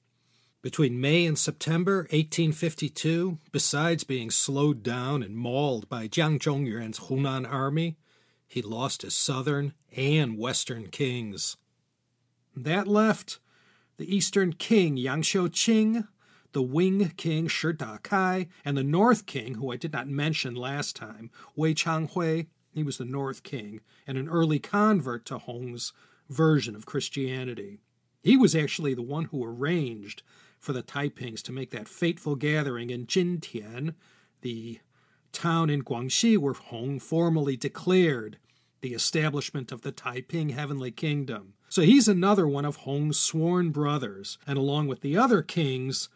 Between 0.62 1.00
May 1.00 1.26
and 1.26 1.36
September 1.36 2.02
1852, 2.12 3.38
besides 3.50 4.04
being 4.04 4.30
slowed 4.30 4.84
down 4.84 5.20
and 5.20 5.36
mauled 5.36 5.88
by 5.88 6.06
Jiang 6.06 6.38
Zhongyuan's 6.38 7.00
Hunan 7.00 7.50
army, 7.50 7.96
he 8.46 8.62
lost 8.62 9.02
his 9.02 9.12
southern 9.12 9.72
and 9.96 10.38
western 10.38 10.86
kings. 10.86 11.56
That 12.54 12.86
left 12.86 13.40
the 13.96 14.14
eastern 14.14 14.52
king 14.52 14.96
Yang 14.96 15.22
Xiuqing, 15.22 16.06
the 16.52 16.62
Wing 16.62 17.12
king 17.16 17.48
Shi 17.48 17.72
Dakai, 17.72 18.46
and 18.64 18.76
the 18.76 18.84
north 18.84 19.26
king, 19.26 19.54
who 19.54 19.72
I 19.72 19.76
did 19.76 19.92
not 19.92 20.06
mention 20.06 20.54
last 20.54 20.94
time, 20.94 21.32
Wei 21.56 21.74
Changhui. 21.74 22.46
He 22.72 22.84
was 22.84 22.98
the 22.98 23.04
north 23.04 23.42
king 23.42 23.80
and 24.06 24.16
an 24.16 24.28
early 24.28 24.60
convert 24.60 25.24
to 25.26 25.38
Hong's 25.38 25.92
version 26.30 26.76
of 26.76 26.86
Christianity. 26.86 27.80
He 28.22 28.36
was 28.36 28.54
actually 28.54 28.94
the 28.94 29.02
one 29.02 29.24
who 29.26 29.44
arranged 29.44 30.22
for 30.62 30.72
the 30.72 30.82
Taipings 30.82 31.42
to 31.42 31.52
make 31.52 31.70
that 31.72 31.88
fateful 31.88 32.36
gathering 32.36 32.88
in 32.88 33.06
Jintian, 33.06 33.94
the 34.42 34.78
town 35.32 35.68
in 35.68 35.82
Guangxi 35.82 36.38
where 36.38 36.52
Hong 36.52 37.00
formally 37.00 37.56
declared 37.56 38.38
the 38.80 38.94
establishment 38.94 39.72
of 39.72 39.82
the 39.82 39.90
Taiping 39.90 40.50
Heavenly 40.50 40.92
Kingdom. 40.92 41.54
So 41.68 41.82
he's 41.82 42.06
another 42.06 42.46
one 42.46 42.64
of 42.64 42.76
Hong's 42.76 43.18
sworn 43.18 43.70
brothers, 43.70 44.38
and 44.46 44.56
along 44.56 44.86
with 44.86 45.00
the 45.00 45.16
other 45.16 45.42
kings, 45.42 46.08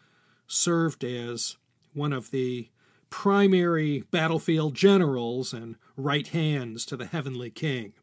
served 0.47 1.03
as 1.03 1.57
one 1.93 2.13
of 2.13 2.31
the 2.31 2.69
primary 3.09 4.03
battlefield 4.11 4.75
generals 4.75 5.51
and 5.53 5.75
right 5.97 6.27
hands 6.27 6.85
to 6.85 6.95
the 6.95 7.05
Heavenly 7.05 7.49
King. 7.49 7.93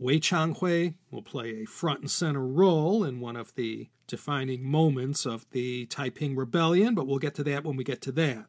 Wei 0.00 0.20
Changhui 0.20 0.94
will 1.10 1.22
play 1.22 1.62
a 1.62 1.64
front 1.64 2.00
and 2.00 2.10
center 2.10 2.46
role 2.46 3.02
in 3.02 3.18
one 3.18 3.34
of 3.34 3.54
the 3.56 3.88
defining 4.06 4.62
moments 4.64 5.26
of 5.26 5.44
the 5.50 5.86
Taiping 5.86 6.36
Rebellion, 6.36 6.94
but 6.94 7.06
we'll 7.06 7.18
get 7.18 7.34
to 7.34 7.44
that 7.44 7.64
when 7.64 7.76
we 7.76 7.82
get 7.82 8.00
to 8.02 8.12
that. 8.12 8.46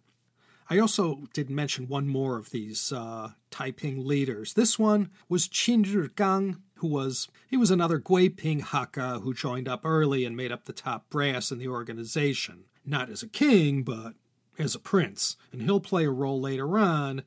I 0.69 0.77
also 0.77 1.23
did 1.33 1.49
mention 1.49 1.87
one 1.87 2.07
more 2.07 2.37
of 2.37 2.51
these 2.51 2.91
uh, 2.91 3.31
Taiping 3.49 4.05
leaders. 4.05 4.53
This 4.53 4.77
one 4.77 5.09
was 5.27 5.47
Qin 5.47 5.83
Rigang, 5.85 6.61
who 6.75 6.87
was 6.87 7.27
he 7.49 7.57
was 7.57 7.71
another 7.71 7.97
Guiping 7.97 8.61
Hakka 8.61 9.23
who 9.23 9.33
joined 9.33 9.67
up 9.67 9.81
early 9.83 10.25
and 10.25 10.37
made 10.37 10.51
up 10.51 10.65
the 10.65 10.73
top 10.73 11.09
brass 11.09 11.51
in 11.51 11.57
the 11.57 11.67
organization, 11.67 12.65
not 12.85 13.09
as 13.09 13.23
a 13.23 13.27
king, 13.27 13.81
but 13.81 14.13
as 14.59 14.75
a 14.75 14.79
prince, 14.79 15.35
and 15.51 15.63
he'll 15.63 15.79
play 15.79 16.05
a 16.05 16.11
role 16.11 16.39
later 16.39 16.77
on 16.77 17.23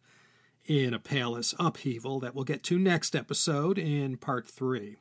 in 0.66 0.94
a 0.94 0.98
palace 0.98 1.54
upheaval 1.58 2.20
that 2.20 2.34
we'll 2.34 2.44
get 2.44 2.62
to 2.64 2.78
next 2.78 3.16
episode 3.16 3.78
in 3.78 4.16
part 4.16 4.46
3. 4.46 4.96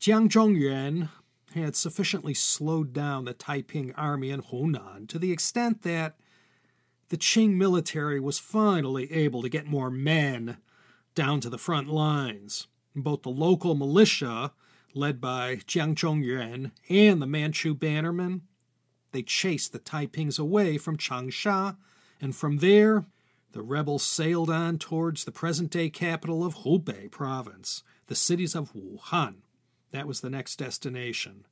Jiang 0.00 0.28
Zhongyuan 0.28 1.08
had 1.54 1.76
sufficiently 1.76 2.34
slowed 2.34 2.92
down 2.92 3.24
the 3.24 3.32
Taiping 3.32 3.94
army 3.94 4.30
in 4.30 4.42
Hunan 4.42 5.08
to 5.08 5.18
the 5.18 5.32
extent 5.32 5.82
that 5.82 6.16
the 7.10 7.16
Qing 7.16 7.54
military 7.54 8.18
was 8.18 8.38
finally 8.38 9.12
able 9.12 9.42
to 9.42 9.48
get 9.48 9.66
more 9.66 9.90
men 9.90 10.56
down 11.14 11.40
to 11.40 11.48
the 11.48 11.58
front 11.58 11.88
lines. 11.88 12.66
Both 12.96 13.22
the 13.22 13.30
local 13.30 13.74
militia, 13.74 14.52
led 14.94 15.20
by 15.20 15.56
Jiang 15.56 15.94
Zhongyuan, 15.94 16.72
and 16.88 17.22
the 17.22 17.26
Manchu 17.26 17.74
bannermen, 17.74 18.40
they 19.12 19.22
chased 19.22 19.72
the 19.72 19.78
Taipings 19.78 20.40
away 20.40 20.76
from 20.76 20.96
Changsha, 20.96 21.76
and 22.20 22.34
from 22.34 22.58
there 22.58 23.04
the 23.54 23.62
rebels 23.62 24.02
sailed 24.02 24.50
on 24.50 24.78
towards 24.78 25.24
the 25.24 25.30
present 25.30 25.70
day 25.70 25.88
capital 25.88 26.44
of 26.44 26.56
Hubei 26.56 27.08
province, 27.08 27.84
the 28.08 28.16
cities 28.16 28.56
of 28.56 28.72
Wuhan. 28.72 29.36
That 29.92 30.08
was 30.08 30.20
the 30.20 30.28
next 30.28 30.56
destination. 30.56 31.46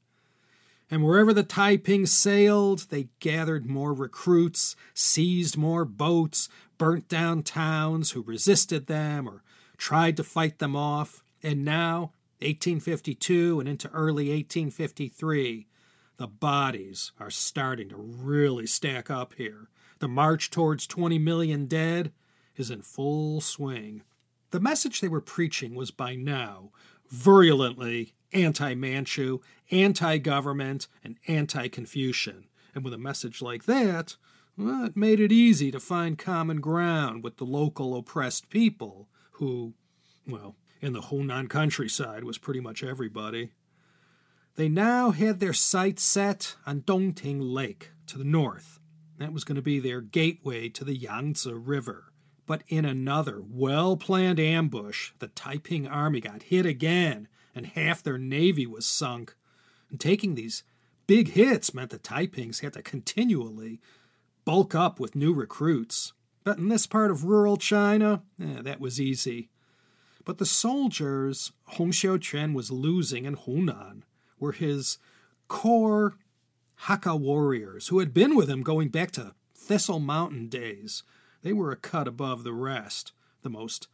And 0.90 1.04
wherever 1.04 1.32
the 1.32 1.44
Taiping 1.44 2.06
sailed, 2.06 2.86
they 2.90 3.08
gathered 3.20 3.66
more 3.66 3.94
recruits, 3.94 4.74
seized 4.94 5.56
more 5.56 5.84
boats, 5.84 6.48
burnt 6.76 7.06
down 7.06 7.44
towns 7.44 8.10
who 8.10 8.22
resisted 8.22 8.88
them 8.88 9.28
or 9.28 9.44
tried 9.76 10.16
to 10.16 10.24
fight 10.24 10.58
them 10.58 10.74
off. 10.74 11.22
And 11.40 11.64
now, 11.64 12.12
1852 12.40 13.60
and 13.60 13.68
into 13.68 13.88
early 13.90 14.30
1853, 14.30 15.68
the 16.16 16.26
bodies 16.26 17.12
are 17.20 17.30
starting 17.30 17.90
to 17.90 17.96
really 17.96 18.66
stack 18.66 19.08
up 19.08 19.34
here. 19.36 19.68
The 20.02 20.08
march 20.08 20.50
towards 20.50 20.88
20 20.88 21.20
million 21.20 21.66
dead 21.66 22.10
is 22.56 22.72
in 22.72 22.82
full 22.82 23.40
swing. 23.40 24.02
The 24.50 24.58
message 24.58 25.00
they 25.00 25.06
were 25.06 25.20
preaching 25.20 25.76
was 25.76 25.92
by 25.92 26.16
now 26.16 26.72
virulently 27.08 28.12
anti 28.32 28.74
Manchu, 28.74 29.38
anti 29.70 30.18
government, 30.18 30.88
and 31.04 31.20
anti 31.28 31.68
Confucian. 31.68 32.48
And 32.74 32.82
with 32.82 32.92
a 32.92 32.98
message 32.98 33.40
like 33.40 33.66
that, 33.66 34.16
well, 34.58 34.86
it 34.86 34.96
made 34.96 35.20
it 35.20 35.30
easy 35.30 35.70
to 35.70 35.78
find 35.78 36.18
common 36.18 36.60
ground 36.60 37.22
with 37.22 37.36
the 37.36 37.46
local 37.46 37.96
oppressed 37.96 38.50
people, 38.50 39.08
who, 39.34 39.74
well, 40.26 40.56
in 40.80 40.94
the 40.94 41.02
Hunan 41.02 41.48
countryside 41.48 42.24
was 42.24 42.38
pretty 42.38 42.58
much 42.58 42.82
everybody. 42.82 43.52
They 44.56 44.68
now 44.68 45.12
had 45.12 45.38
their 45.38 45.52
sights 45.52 46.02
set 46.02 46.56
on 46.66 46.80
Dongting 46.80 47.40
Lake 47.40 47.92
to 48.08 48.18
the 48.18 48.24
north, 48.24 48.80
that 49.22 49.32
was 49.32 49.44
going 49.44 49.56
to 49.56 49.62
be 49.62 49.78
their 49.78 50.00
gateway 50.00 50.68
to 50.70 50.84
the 50.84 50.96
Yangtze 50.96 51.52
River. 51.52 52.12
But 52.46 52.62
in 52.68 52.84
another 52.84 53.40
well 53.40 53.96
planned 53.96 54.40
ambush, 54.40 55.12
the 55.18 55.28
Taiping 55.28 55.86
army 55.86 56.20
got 56.20 56.44
hit 56.44 56.66
again, 56.66 57.28
and 57.54 57.66
half 57.66 58.02
their 58.02 58.18
navy 58.18 58.66
was 58.66 58.84
sunk. 58.84 59.34
And 59.90 60.00
taking 60.00 60.34
these 60.34 60.64
big 61.06 61.28
hits 61.28 61.72
meant 61.72 61.90
the 61.90 61.98
Taipings 61.98 62.60
had 62.60 62.72
to 62.74 62.82
continually 62.82 63.80
bulk 64.44 64.74
up 64.74 64.98
with 64.98 65.14
new 65.14 65.32
recruits. 65.32 66.12
But 66.44 66.58
in 66.58 66.68
this 66.68 66.86
part 66.86 67.10
of 67.10 67.24
rural 67.24 67.56
China, 67.56 68.22
eh, 68.40 68.62
that 68.62 68.80
was 68.80 69.00
easy. 69.00 69.48
But 70.24 70.38
the 70.38 70.46
soldiers 70.46 71.52
Hong 71.64 71.90
Xiuquan 71.90 72.54
was 72.54 72.70
losing 72.70 73.24
in 73.24 73.36
Hunan 73.36 74.02
were 74.38 74.52
his 74.52 74.98
core 75.48 76.14
Hakka 76.86 77.18
warriors 77.18 77.88
who 77.88 78.00
had 78.00 78.12
been 78.12 78.34
with 78.34 78.50
him 78.50 78.62
going 78.62 78.88
back 78.88 79.12
to 79.12 79.34
Thistle 79.54 80.00
Mountain 80.00 80.48
days. 80.48 81.04
They 81.42 81.52
were 81.52 81.70
a 81.70 81.76
cut 81.76 82.08
above 82.08 82.42
the 82.42 82.52
rest, 82.52 83.12
the 83.42 83.50
most 83.50 83.86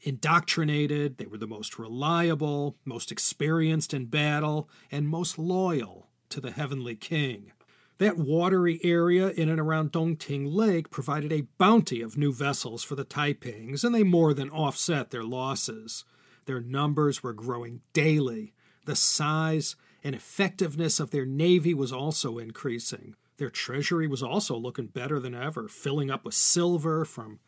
indoctrinated, 0.00 1.18
they 1.18 1.26
were 1.26 1.36
the 1.36 1.46
most 1.46 1.78
reliable, 1.78 2.76
most 2.84 3.12
experienced 3.12 3.92
in 3.92 4.06
battle, 4.06 4.68
and 4.90 5.08
most 5.08 5.38
loyal 5.38 6.08
to 6.30 6.40
the 6.40 6.52
Heavenly 6.52 6.96
King. 6.96 7.52
That 7.98 8.18
watery 8.18 8.80
area 8.82 9.30
in 9.30 9.48
and 9.48 9.60
around 9.60 9.92
Dongting 9.92 10.52
Lake 10.52 10.90
provided 10.90 11.32
a 11.32 11.46
bounty 11.58 12.00
of 12.02 12.16
new 12.16 12.32
vessels 12.32 12.82
for 12.82 12.94
the 12.94 13.04
Taipings, 13.04 13.84
and 13.84 13.94
they 13.94 14.02
more 14.02 14.32
than 14.32 14.50
offset 14.50 15.10
their 15.10 15.24
losses. 15.24 16.04
Their 16.46 16.60
numbers 16.60 17.22
were 17.22 17.32
growing 17.32 17.80
daily. 17.92 18.54
The 18.84 18.96
size 18.96 19.76
and 20.06 20.14
effectiveness 20.14 21.00
of 21.00 21.10
their 21.10 21.26
navy 21.26 21.74
was 21.74 21.90
also 21.90 22.38
increasing. 22.38 23.16
Their 23.38 23.50
treasury 23.50 24.06
was 24.06 24.22
also 24.22 24.56
looking 24.56 24.86
better 24.86 25.18
than 25.18 25.34
ever, 25.34 25.66
filling 25.66 26.12
up 26.12 26.24
with 26.24 26.34
silver 26.34 27.04
from 27.04 27.40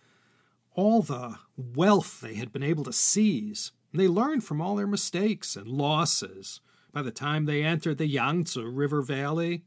all 0.74 1.00
the 1.00 1.38
wealth 1.56 2.20
they 2.20 2.34
had 2.34 2.52
been 2.52 2.64
able 2.64 2.82
to 2.82 2.92
seize. 2.92 3.70
And 3.92 4.00
they 4.00 4.08
learned 4.08 4.42
from 4.42 4.60
all 4.60 4.74
their 4.74 4.88
mistakes 4.88 5.54
and 5.54 5.68
losses. 5.68 6.60
By 6.90 7.02
the 7.02 7.12
time 7.12 7.44
they 7.44 7.62
entered 7.62 7.98
the 7.98 8.08
Yangtze 8.08 8.60
River 8.60 9.02
Valley, 9.02 9.62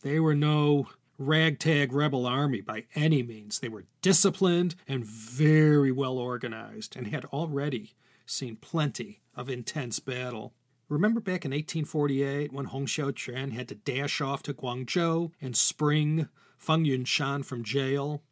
they 0.00 0.18
were 0.18 0.34
no 0.34 0.88
ragtag 1.18 1.92
rebel 1.92 2.24
army 2.24 2.62
by 2.62 2.84
any 2.94 3.22
means. 3.22 3.58
They 3.58 3.68
were 3.68 3.84
disciplined 4.00 4.74
and 4.88 5.04
very 5.04 5.92
well 5.92 6.16
organized 6.16 6.96
and 6.96 7.08
had 7.08 7.26
already 7.26 7.92
seen 8.24 8.56
plenty 8.56 9.20
of 9.34 9.50
intense 9.50 9.98
battle. 9.98 10.54
Remember 10.88 11.18
back 11.18 11.44
in 11.44 11.50
1848 11.50 12.52
when 12.52 12.66
Hong 12.66 12.86
Xiuquan 12.86 13.50
had 13.52 13.66
to 13.68 13.74
dash 13.74 14.20
off 14.20 14.44
to 14.44 14.54
Guangzhou 14.54 15.32
and 15.40 15.56
spring 15.56 16.28
Feng 16.58 16.84
Yunshan 16.84 17.44
from 17.44 17.64
jail? 17.64 18.22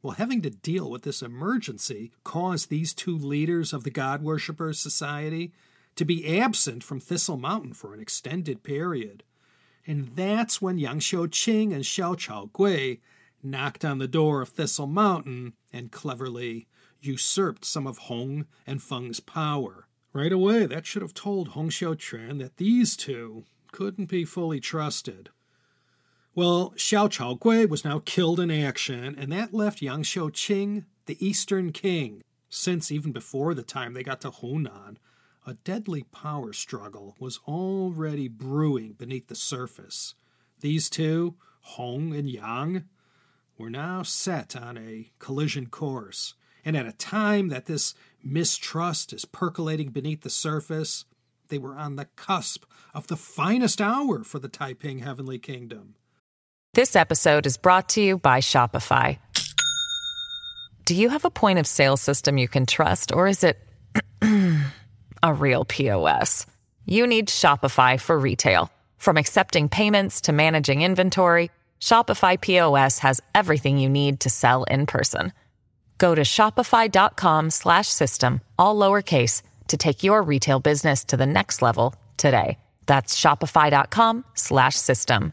Well, 0.00 0.12
having 0.14 0.40
to 0.42 0.50
deal 0.50 0.88
with 0.88 1.02
this 1.02 1.22
emergency 1.22 2.12
caused 2.22 2.70
these 2.70 2.94
two 2.94 3.18
leaders 3.18 3.72
of 3.72 3.82
the 3.82 3.90
God 3.90 4.22
Worshippers 4.22 4.78
Society 4.78 5.52
to 5.96 6.04
be 6.04 6.38
absent 6.38 6.84
from 6.84 7.00
Thistle 7.00 7.36
Mountain 7.36 7.72
for 7.72 7.94
an 7.94 8.00
extended 8.00 8.62
period. 8.62 9.24
And 9.84 10.14
that's 10.14 10.62
when 10.62 10.78
Yang 10.78 11.00
Xiuqing 11.00 11.72
and 11.72 11.82
Xiao 11.82 12.16
Chao 12.16 12.48
Gui 12.52 13.00
knocked 13.42 13.84
on 13.84 13.98
the 13.98 14.06
door 14.06 14.40
of 14.40 14.50
Thistle 14.50 14.86
Mountain 14.86 15.54
and 15.72 15.90
cleverly 15.90 16.68
usurped 17.00 17.64
some 17.64 17.88
of 17.88 17.98
Hong 17.98 18.46
and 18.68 18.80
Feng's 18.80 19.18
power. 19.18 19.88
Right 20.14 20.32
away, 20.32 20.66
that 20.66 20.86
should 20.86 21.02
have 21.02 21.12
told 21.12 21.48
Hong 21.48 21.70
Xiuquan 21.70 22.38
that 22.38 22.56
these 22.56 22.96
two 22.96 23.44
couldn't 23.72 24.06
be 24.06 24.24
fully 24.24 24.60
trusted. 24.60 25.30
Well, 26.36 26.72
Xiao 26.76 27.10
Chao 27.10 27.34
Gui 27.34 27.66
was 27.66 27.84
now 27.84 28.00
killed 28.04 28.38
in 28.38 28.48
action, 28.48 29.16
and 29.18 29.32
that 29.32 29.52
left 29.52 29.82
Yang 29.82 30.04
Xiuqing 30.04 30.84
the 31.06 31.26
Eastern 31.26 31.72
King. 31.72 32.22
Since 32.48 32.92
even 32.92 33.10
before 33.10 33.54
the 33.54 33.64
time 33.64 33.92
they 33.92 34.04
got 34.04 34.20
to 34.20 34.30
Hunan, 34.30 34.98
a 35.44 35.54
deadly 35.54 36.04
power 36.04 36.52
struggle 36.52 37.16
was 37.18 37.40
already 37.48 38.28
brewing 38.28 38.92
beneath 38.92 39.26
the 39.26 39.34
surface. 39.34 40.14
These 40.60 40.88
two, 40.90 41.34
Hong 41.60 42.14
and 42.14 42.30
Yang, 42.30 42.84
were 43.58 43.68
now 43.68 44.04
set 44.04 44.54
on 44.54 44.78
a 44.78 45.10
collision 45.18 45.66
course. 45.66 46.34
And 46.64 46.76
at 46.76 46.86
a 46.86 46.92
time 46.92 47.48
that 47.48 47.66
this 47.66 47.94
mistrust 48.24 49.12
is 49.12 49.24
percolating 49.24 49.90
beneath 49.90 50.22
the 50.22 50.30
surface, 50.30 51.04
they 51.48 51.58
were 51.58 51.76
on 51.76 51.96
the 51.96 52.06
cusp 52.16 52.64
of 52.94 53.06
the 53.06 53.16
finest 53.16 53.80
hour 53.80 54.24
for 54.24 54.38
the 54.38 54.48
Taiping 54.48 55.00
Heavenly 55.00 55.38
Kingdom. 55.38 55.94
This 56.72 56.96
episode 56.96 57.46
is 57.46 57.56
brought 57.56 57.90
to 57.90 58.02
you 58.02 58.18
by 58.18 58.40
Shopify. 58.40 59.18
Do 60.86 60.94
you 60.94 61.08
have 61.10 61.24
a 61.24 61.30
point 61.30 61.58
of 61.58 61.66
sale 61.66 61.96
system 61.96 62.36
you 62.36 62.48
can 62.48 62.66
trust, 62.66 63.12
or 63.12 63.26
is 63.26 63.44
it 63.44 63.58
a 65.22 65.32
real 65.32 65.64
POS? 65.64 66.46
You 66.86 67.06
need 67.06 67.28
Shopify 67.28 68.00
for 68.00 68.18
retail. 68.18 68.70
From 68.98 69.16
accepting 69.16 69.68
payments 69.68 70.22
to 70.22 70.32
managing 70.32 70.82
inventory, 70.82 71.50
Shopify 71.80 72.40
POS 72.40 72.98
has 73.00 73.20
everything 73.34 73.78
you 73.78 73.88
need 73.88 74.20
to 74.20 74.30
sell 74.30 74.64
in 74.64 74.86
person. 74.86 75.32
Go 75.98 76.14
to 76.14 76.22
shopify.com 76.22 77.50
slash 77.50 77.88
system, 77.88 78.40
all 78.58 78.76
lowercase, 78.76 79.42
to 79.68 79.76
take 79.76 80.02
your 80.02 80.22
retail 80.22 80.60
business 80.60 81.04
to 81.04 81.16
the 81.16 81.26
next 81.26 81.62
level 81.62 81.94
today. 82.16 82.58
That's 82.86 83.18
shopify.com 83.18 84.24
slash 84.34 84.76
system. 84.76 85.32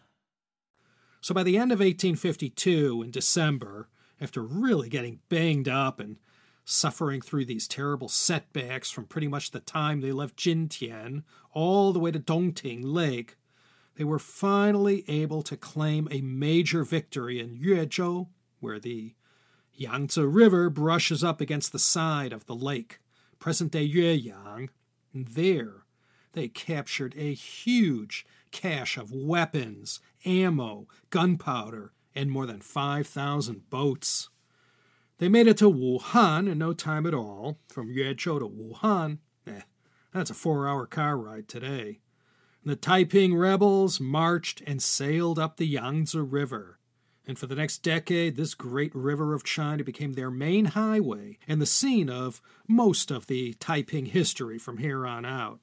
So 1.22 1.36
by 1.36 1.44
the 1.44 1.58
end 1.58 1.72
of 1.72 1.80
1852, 1.80 3.04
in 3.04 3.12
December, 3.12 3.90
after 4.20 4.42
really 4.42 4.90
getting 4.90 5.20
banged 5.30 5.70
up 5.70 6.00
and 6.00 6.18
suffering 6.66 7.22
through 7.22 7.46
these 7.46 7.68
terrible 7.68 8.08
setbacks 8.08 8.90
from 8.90 9.06
pretty 9.06 9.28
much 9.28 9.52
the 9.52 9.60
time 9.60 10.02
they 10.02 10.12
left 10.12 10.38
Jintian 10.38 11.24
all 11.54 11.92
the 11.92 12.00
way 12.00 12.12
to 12.12 12.20
Dongting 12.20 12.82
Lake, 12.84 13.36
they 13.96 14.04
were 14.04 14.20
finally 14.20 15.04
able 15.08 15.44
to 15.44 15.58
claim 15.58 16.08
a 16.10 16.22
major 16.22 16.84
victory 16.84 17.40
in 17.40 17.58
Yuezhou, 17.58 18.28
where 18.60 18.80
the 18.80 19.14
Yangtze 19.74 20.22
River 20.22 20.70
brushes 20.70 21.24
up 21.24 21.42
against 21.42 21.72
the 21.72 21.80
side 21.80 22.34
of 22.34 22.46
the 22.46 22.56
lake, 22.56 23.00
present 23.40 23.72
day 23.72 23.88
Yueyang. 23.88 24.70
And 25.14 25.28
there, 25.30 25.86
they 26.34 26.48
captured 26.48 27.16
a 27.18 27.34
huge 27.34 28.26
cache 28.52 28.98
of 28.98 29.12
weapons, 29.12 30.00
ammo, 30.26 30.88
gunpowder, 31.10 31.94
and 32.14 32.30
more 32.30 32.46
than 32.46 32.62
5,000 32.62 33.70
boats. 33.70 34.30
They 35.18 35.30
made 35.30 35.48
it 35.48 35.58
to 35.58 35.72
Wuhan 35.72 36.50
in 36.52 36.58
no 36.58 36.74
time 36.74 37.06
at 37.06 37.14
all. 37.14 37.60
From 37.68 37.94
Yuezhou 37.94 38.40
to 38.40 38.48
Wuhan, 38.48 39.20
eh, 39.46 39.62
that's 40.14 40.32
a 40.32 40.34
four 40.34 40.68
hour 40.68 40.86
car 40.86 41.18
ride 41.18 41.48
today. 41.48 42.00
The 42.64 42.76
Taiping 42.76 43.36
rebels 43.36 44.00
marched 44.00 44.62
and 44.68 44.82
sailed 44.82 45.40
up 45.40 45.58
the 45.58 45.68
Yangtze 45.68 46.20
River. 46.20 46.80
And 47.32 47.40
for 47.40 47.48
the 47.48 47.56
next 47.56 47.82
decade, 47.82 48.36
this 48.36 48.54
great 48.54 48.94
river 48.94 49.34
of 49.34 49.46
China 49.46 49.86
became 49.86 50.16
their 50.16 50.30
main 50.30 50.66
highway 50.66 51.38
and 51.48 51.62
the 51.62 51.66
scene 51.66 52.10
of 52.10 52.42
most 52.68 53.10
of 53.10 53.28
the 53.28 53.54
Taiping 53.54 54.08
history 54.08 54.60
from 54.60 54.80
here 54.80 55.08
on 55.08 55.24
out. 55.24 55.62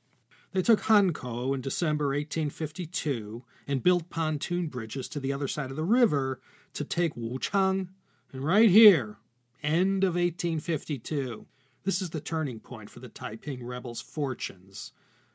They 0.53 0.63
took 0.63 0.85
Hankou 0.85 1.55
in 1.55 1.61
December 1.61 2.07
1852 2.07 3.45
and 3.67 3.83
built 3.83 4.09
pontoon 4.09 4.69
bridges 4.69 5.11
to 5.11 5.21
the 5.21 5.31
other 5.31 5.47
side 5.47 5.69
of 5.69 5.77
the 5.77 5.85
river 5.85 6.41
to 6.73 6.87
take 6.87 7.15
Wuchang. 7.15 7.89
And 8.33 8.43
right 8.43 8.71
here, 8.71 9.19
end 9.63 10.05
of 10.05 10.15
1852, 10.15 11.45
this 11.85 12.01
is 12.01 12.09
the 12.09 12.21
turning 12.23 12.61
point 12.61 12.89
for 12.89 13.01
the 13.01 13.11
Taiping 13.11 13.63
rebels' 13.63 14.01
fortunes. 14.01 14.93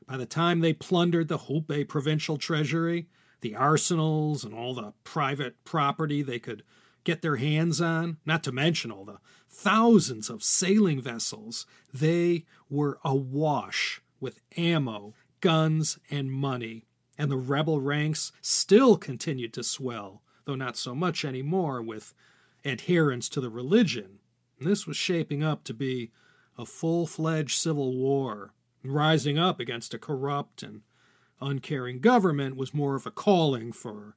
By 0.08 0.18
the 0.18 0.26
time 0.26 0.62
they 0.62 0.74
plundered 0.74 1.28
the 1.28 1.38
Hubei 1.38 1.88
provincial 1.88 2.40
treasury, 2.40 3.08
the 3.44 3.56
arsenals 3.56 4.44
and 4.44 4.54
all 4.54 4.74
the 4.74 4.94
private 5.04 5.64
property 5.66 6.24
they 6.24 6.40
could 6.40 6.64
get 7.04 7.22
their 7.22 7.36
hands 7.36 7.82
on, 7.82 8.18
not 8.26 8.44
to 8.44 8.52
mention 8.52 8.92
all 8.92 9.06
the 9.06 9.20
thousands 9.50 10.30
of 10.30 10.42
sailing 10.42 11.02
vessels, 11.02 11.68
they 11.94 12.46
were 12.70 12.98
awash 13.04 14.02
with 14.20 14.40
ammo, 14.58 15.14
guns, 15.42 16.00
and 16.10 16.32
money. 16.32 16.86
And 17.18 17.30
the 17.30 17.38
rebel 17.38 17.80
ranks 17.80 18.32
still 18.42 18.98
continued 18.98 19.54
to 19.54 19.64
swell, 19.64 20.24
though 20.46 20.56
not 20.56 20.78
so 20.78 20.96
much 20.96 21.24
anymore 21.24 21.82
with 21.82 22.16
adherence 22.66 23.30
to 23.30 23.42
the 23.42 23.50
religion. 23.50 24.20
And 24.60 24.68
this 24.68 24.88
was 24.88 24.98
shaping 24.98 25.44
up 25.44 25.64
to 25.66 25.74
be 25.74 26.12
a 26.58 26.66
full 26.66 27.06
fledged 27.06 27.60
civil 27.60 27.96
war, 27.96 28.54
rising 28.84 29.38
up 29.38 29.60
against 29.60 29.94
a 29.94 30.00
corrupt 30.00 30.64
and 30.64 30.82
uncaring 31.44 32.00
government 32.00 32.56
was 32.56 32.74
more 32.74 32.96
of 32.96 33.06
a 33.06 33.12
calling 33.12 33.72
for 33.72 34.16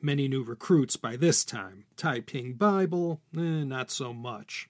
many 0.00 0.28
new 0.28 0.42
recruits 0.42 0.96
by 0.96 1.16
this 1.16 1.44
time. 1.44 1.84
Taiping 1.96 2.54
Bible, 2.54 3.20
eh, 3.36 3.64
not 3.64 3.90
so 3.90 4.12
much. 4.12 4.68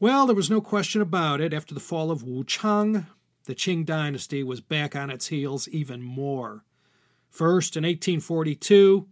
Well, 0.00 0.26
there 0.26 0.36
was 0.36 0.50
no 0.50 0.60
question 0.60 1.00
about 1.00 1.40
it. 1.40 1.52
After 1.52 1.74
the 1.74 1.80
fall 1.80 2.10
of 2.10 2.22
Wu 2.22 2.44
Wuchang, 2.44 3.06
the 3.46 3.54
Qing 3.54 3.84
dynasty 3.84 4.44
was 4.44 4.60
back 4.60 4.94
on 4.94 5.10
its 5.10 5.28
heels 5.28 5.66
even 5.68 6.02
more. 6.02 6.64
First, 7.28 7.76
in 7.76 7.82
1842, 7.82 9.08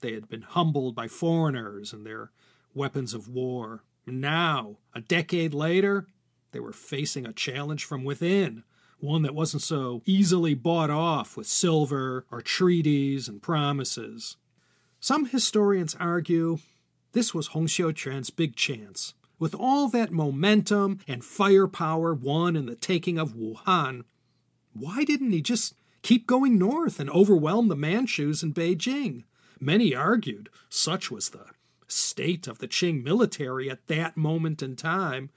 they 0.00 0.14
had 0.14 0.28
been 0.28 0.42
humbled 0.42 0.94
by 0.94 1.08
foreigners 1.08 1.92
and 1.92 2.06
their 2.06 2.30
weapons 2.74 3.12
of 3.12 3.28
war. 3.28 3.84
Now, 4.06 4.78
a 4.94 5.00
decade 5.00 5.52
later, 5.52 6.06
they 6.52 6.60
were 6.60 6.72
facing 6.72 7.26
a 7.26 7.32
challenge 7.32 7.84
from 7.84 8.02
within 8.04 8.64
one 9.02 9.22
that 9.22 9.34
wasn't 9.34 9.62
so 9.62 10.02
easily 10.04 10.54
bought 10.54 10.90
off 10.90 11.36
with 11.36 11.46
silver 11.46 12.24
or 12.30 12.40
treaties 12.40 13.28
and 13.28 13.42
promises. 13.42 14.36
Some 15.00 15.26
historians 15.26 15.96
argue 15.98 16.58
this 17.12 17.34
was 17.34 17.48
Hong 17.48 17.66
Xiuquan's 17.66 18.30
big 18.30 18.56
chance. 18.56 19.14
With 19.38 19.54
all 19.54 19.88
that 19.88 20.12
momentum 20.12 21.00
and 21.08 21.24
firepower 21.24 22.12
won 22.14 22.56
in 22.56 22.66
the 22.66 22.76
taking 22.76 23.18
of 23.18 23.34
Wuhan, 23.34 24.04
why 24.74 25.04
didn't 25.04 25.32
he 25.32 25.40
just 25.40 25.74
keep 26.02 26.26
going 26.26 26.58
north 26.58 27.00
and 27.00 27.08
overwhelm 27.10 27.68
the 27.68 27.76
Manchus 27.76 28.42
in 28.42 28.52
Beijing? 28.52 29.24
Many 29.58 29.94
argued 29.94 30.50
such 30.68 31.10
was 31.10 31.30
the 31.30 31.46
state 31.88 32.46
of 32.46 32.58
the 32.58 32.68
Qing 32.68 33.02
military 33.02 33.70
at 33.70 33.86
that 33.88 34.16
moment 34.16 34.62
in 34.62 34.76
time 34.76 35.30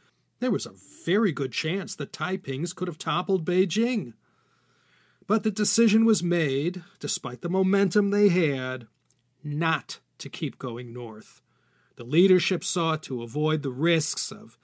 there 0.44 0.52
was 0.52 0.66
a 0.66 0.74
very 1.06 1.32
good 1.32 1.54
chance 1.54 1.96
the 1.96 2.06
Taipings 2.06 2.76
could 2.76 2.90
have 2.90 2.98
toppled 2.98 3.46
Beijing. 3.46 4.12
But 5.26 5.44
the 5.44 5.52
decision 5.52 6.04
was 6.04 6.22
made, 6.22 6.84
despite 7.00 7.42
the 7.42 7.50
momentum 7.50 8.10
they 8.10 8.28
had, 8.28 8.88
not 9.42 10.02
to 10.18 10.28
keep 10.28 10.60
going 10.60 10.92
north. 10.92 11.42
The 11.96 12.04
leadership 12.04 12.62
sought 12.66 13.04
to 13.04 13.24
avoid 13.24 13.64
the 13.64 13.72
risks 13.72 14.32
of 14.32 14.58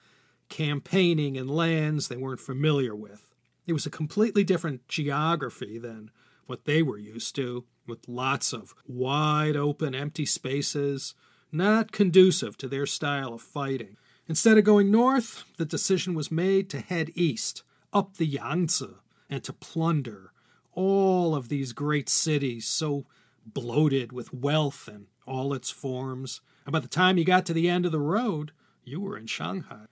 campaigning 0.50 1.36
in 1.36 1.48
lands 1.48 2.08
they 2.08 2.16
weren't 2.18 2.40
familiar 2.40 2.94
with. 2.94 3.30
It 3.66 3.72
was 3.72 3.86
a 3.86 3.90
completely 3.90 4.44
different 4.44 4.86
geography 4.86 5.78
than 5.78 6.10
what 6.44 6.66
they 6.66 6.82
were 6.82 6.98
used 6.98 7.34
to, 7.36 7.64
with 7.86 8.06
lots 8.06 8.52
of 8.52 8.74
wide 8.86 9.56
open 9.56 9.94
empty 9.94 10.26
spaces, 10.26 11.14
not 11.50 11.90
conducive 11.90 12.58
to 12.58 12.68
their 12.68 12.84
style 12.84 13.32
of 13.32 13.40
fighting. 13.40 13.96
Instead 14.30 14.56
of 14.56 14.62
going 14.62 14.92
north, 14.92 15.42
the 15.56 15.64
decision 15.64 16.14
was 16.14 16.30
made 16.30 16.70
to 16.70 16.78
head 16.78 17.10
east, 17.16 17.64
up 17.92 18.16
the 18.16 18.24
Yangtze, 18.24 18.86
and 19.28 19.42
to 19.42 19.52
plunder 19.52 20.32
all 20.72 21.34
of 21.34 21.48
these 21.48 21.72
great 21.72 22.08
cities 22.08 22.64
so 22.64 23.04
bloated 23.44 24.12
with 24.12 24.32
wealth 24.32 24.88
in 24.88 25.08
all 25.26 25.52
its 25.52 25.72
forms. 25.72 26.42
And 26.64 26.72
by 26.72 26.78
the 26.78 26.86
time 26.86 27.18
you 27.18 27.24
got 27.24 27.44
to 27.46 27.52
the 27.52 27.68
end 27.68 27.84
of 27.84 27.90
the 27.90 27.98
road, 27.98 28.52
you 28.84 29.00
were 29.00 29.18
in 29.18 29.26
Shanghai. 29.26 29.86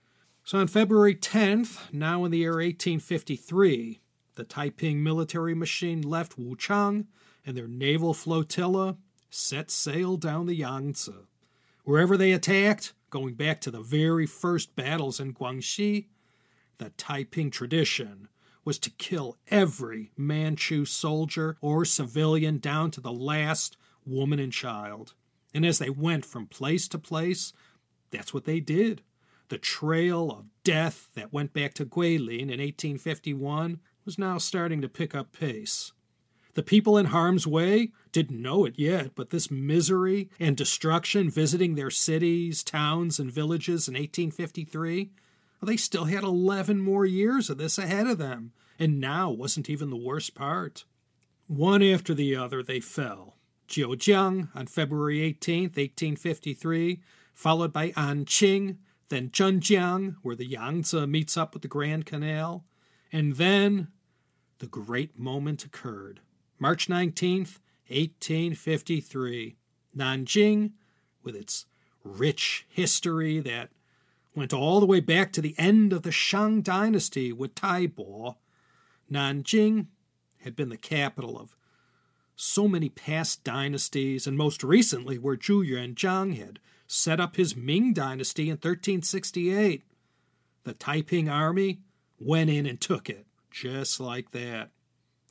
So 0.45 0.57
on 0.57 0.67
February 0.67 1.15
10th, 1.15 1.91
now 1.91 2.23
in 2.23 2.31
the 2.31 2.37
year 2.37 2.53
1853, 2.53 3.99
the 4.35 4.45
Taiping 4.45 5.03
military 5.03 5.53
machine 5.53 6.01
left 6.01 6.39
Wuchang 6.39 7.07
and 7.45 7.57
their 7.57 7.67
naval 7.67 8.13
flotilla 8.13 8.95
set 9.29 9.69
sail 9.69 10.15
down 10.15 10.45
the 10.45 10.55
Yangtze. 10.55 11.11
Wherever 11.83 12.15
they 12.15 12.31
attacked, 12.31 12.93
going 13.09 13.35
back 13.35 13.61
to 13.61 13.71
the 13.71 13.81
very 13.81 14.25
first 14.25 14.75
battles 14.75 15.19
in 15.19 15.33
Guangxi, 15.33 16.07
the 16.77 16.91
Taiping 16.91 17.51
tradition 17.51 18.27
was 18.65 18.79
to 18.79 18.89
kill 18.91 19.37
every 19.47 20.11
Manchu 20.17 20.85
soldier 20.85 21.57
or 21.61 21.85
civilian 21.85 22.57
down 22.57 22.91
to 22.91 23.01
the 23.01 23.11
last 23.11 23.77
woman 24.05 24.39
and 24.39 24.53
child. 24.53 25.13
And 25.53 25.65
as 25.65 25.79
they 25.79 25.89
went 25.89 26.25
from 26.25 26.45
place 26.45 26.87
to 26.89 26.99
place, 26.99 27.53
that's 28.11 28.33
what 28.33 28.45
they 28.45 28.59
did. 28.59 29.01
The 29.49 29.57
trail 29.57 30.31
of 30.31 30.45
death 30.63 31.09
that 31.15 31.33
went 31.33 31.53
back 31.53 31.73
to 31.75 31.85
Guilin 31.85 32.41
in 32.41 32.59
1851 32.59 33.79
was 34.05 34.19
now 34.19 34.37
starting 34.37 34.81
to 34.81 34.89
pick 34.89 35.15
up 35.15 35.31
pace. 35.31 35.91
The 36.53 36.63
people 36.63 36.97
in 36.97 37.07
harm's 37.07 37.47
way 37.47 37.91
didn't 38.11 38.41
know 38.41 38.65
it 38.65 38.77
yet, 38.77 39.11
but 39.15 39.29
this 39.29 39.51
misery 39.51 40.29
and 40.39 40.57
destruction 40.57 41.29
visiting 41.29 41.75
their 41.75 41.91
cities, 41.91 42.63
towns, 42.63 43.19
and 43.19 43.31
villages 43.31 43.87
in 43.87 43.93
1853, 43.93 45.11
well, 45.61 45.67
they 45.67 45.77
still 45.77 46.05
had 46.05 46.23
11 46.23 46.79
more 46.79 47.05
years 47.05 47.49
of 47.49 47.57
this 47.57 47.77
ahead 47.77 48.07
of 48.07 48.17
them, 48.17 48.53
and 48.77 48.99
now 48.99 49.29
wasn't 49.29 49.69
even 49.69 49.89
the 49.89 49.97
worst 49.97 50.33
part. 50.33 50.85
One 51.47 51.83
after 51.83 52.13
the 52.13 52.35
other, 52.35 52.63
they 52.63 52.79
fell. 52.79 53.35
Jiujiang 53.67 54.49
on 54.55 54.67
February 54.67 55.21
18, 55.21 55.63
1853, 55.63 57.01
followed 57.33 57.73
by 57.73 57.91
Anqing, 57.91 58.77
then 59.09 59.29
Zhenjiang, 59.29 60.15
where 60.21 60.35
the 60.35 60.45
Yangtze 60.45 61.05
meets 61.05 61.37
up 61.37 61.53
with 61.53 61.61
the 61.61 61.67
Grand 61.67 62.05
Canal, 62.05 62.65
and 63.11 63.35
then 63.35 63.89
the 64.59 64.67
great 64.67 65.17
moment 65.17 65.65
occurred. 65.65 66.21
March 66.59 66.87
19th, 66.87 67.59
1853. 67.89 69.55
Nanjing, 69.95 70.71
with 71.23 71.35
its 71.35 71.65
rich 72.03 72.65
history 72.69 73.39
that 73.39 73.69
went 74.35 74.53
all 74.53 74.79
the 74.79 74.85
way 74.85 74.99
back 74.99 75.33
to 75.33 75.41
the 75.41 75.55
end 75.57 75.91
of 75.91 76.03
the 76.03 76.11
Shang 76.11 76.61
dynasty 76.61 77.33
with 77.33 77.55
Taibo, 77.55 78.35
Nanjing 79.11 79.87
had 80.43 80.55
been 80.55 80.69
the 80.69 80.77
capital 80.77 81.37
of 81.37 81.55
so 82.35 82.67
many 82.67 82.87
past 82.87 83.43
dynasties, 83.43 84.25
and 84.25 84.37
most 84.37 84.63
recently 84.63 85.17
where 85.17 85.35
Zhu 85.35 85.67
Yuanzhang 85.67 86.37
had 86.37 86.59
set 86.87 87.19
up 87.19 87.35
his 87.35 87.55
Ming 87.55 87.93
dynasty 87.93 88.43
in 88.43 88.53
1368. 88.53 89.83
The 90.63 90.73
Taiping 90.73 91.27
army 91.27 91.81
went 92.17 92.49
in 92.49 92.65
and 92.65 92.79
took 92.79 93.09
it, 93.09 93.25
just 93.51 93.99
like 93.99 94.31
that. 94.31 94.69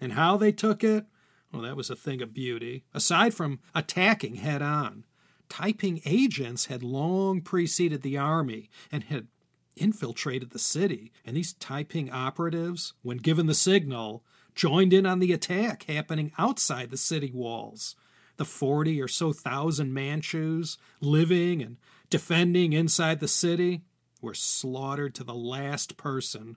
And 0.01 0.13
how 0.13 0.37
they 0.37 0.53
took 0.53 0.85
it? 0.85 1.07
Well, 1.53 1.63
that 1.63 1.77
was 1.77 1.91
a 1.91 1.97
thing 1.97 2.21
of 2.23 2.35
beauty. 2.35 2.85
Aside 2.93 3.35
from 3.35 3.61
attacking 3.75 4.37
head 4.37 4.63
on, 4.63 5.05
Taiping 5.49 6.03
agents 6.05 6.67
had 6.67 6.83
long 6.83 7.41
preceded 7.41 8.03
the 8.03 8.19
army 8.19 8.69
and 8.93 9.05
had 9.05 9.29
infiltrated 9.77 10.51
the 10.51 10.59
city, 10.59 11.13
and 11.25 11.37
these 11.37 11.55
Taiping 11.55 12.11
operatives, 12.11 12.93
when 13.03 13.17
given 13.17 13.47
the 13.47 13.55
signal, 13.55 14.25
joined 14.55 14.93
in 14.93 15.07
on 15.07 15.21
the 15.21 15.33
attack 15.33 15.85
happening 15.85 16.33
outside 16.37 16.91
the 16.91 16.97
city 16.97 17.31
walls. 17.33 17.97
The 18.37 18.45
forty 18.45 19.01
or 19.01 19.09
so 19.09 19.33
thousand 19.33 19.95
Manchus 19.95 20.77
living 21.01 21.63
and 21.63 21.77
defending 22.11 22.73
inside 22.73 23.21
the 23.21 23.29
city 23.29 23.83
were 24.21 24.35
slaughtered 24.35 25.15
to 25.15 25.25
the 25.25 25.35
last 25.35 25.97
person, 25.97 26.57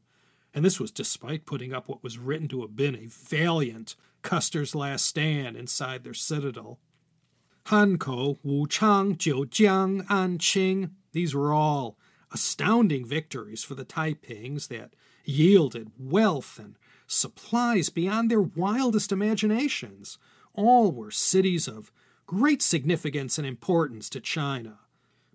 and 0.53 0.65
this 0.65 0.79
was 0.79 0.91
despite 0.91 1.45
putting 1.45 1.73
up 1.73 1.87
what 1.87 2.03
was 2.03 2.17
written 2.17 2.47
to 2.49 2.61
have 2.61 2.75
been 2.75 2.95
a 2.95 3.07
valiant 3.07 3.95
Custer's 4.21 4.75
last 4.75 5.05
stand 5.05 5.55
inside 5.55 6.03
their 6.03 6.13
citadel. 6.13 6.79
Hankou, 7.65 8.39
Wuchang, 8.43 9.17
Jiujiang, 9.17 10.05
Anqing, 10.07 10.91
these 11.11 11.35
were 11.35 11.53
all 11.53 11.97
astounding 12.31 13.05
victories 13.05 13.63
for 13.63 13.75
the 13.75 13.85
Taipings 13.85 14.67
that 14.69 14.93
yielded 15.25 15.91
wealth 15.99 16.57
and 16.57 16.77
supplies 17.05 17.89
beyond 17.89 18.31
their 18.31 18.41
wildest 18.41 19.11
imaginations. 19.11 20.17
All 20.53 20.91
were 20.91 21.11
cities 21.11 21.67
of 21.67 21.91
great 22.25 22.61
significance 22.61 23.37
and 23.37 23.45
importance 23.45 24.09
to 24.09 24.21
China. 24.21 24.79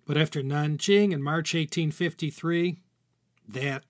But 0.05 0.17
after 0.17 0.41
Nanjing 0.41 1.11
in 1.11 1.21
March 1.21 1.53
1853, 1.53 2.79
that 3.47 3.83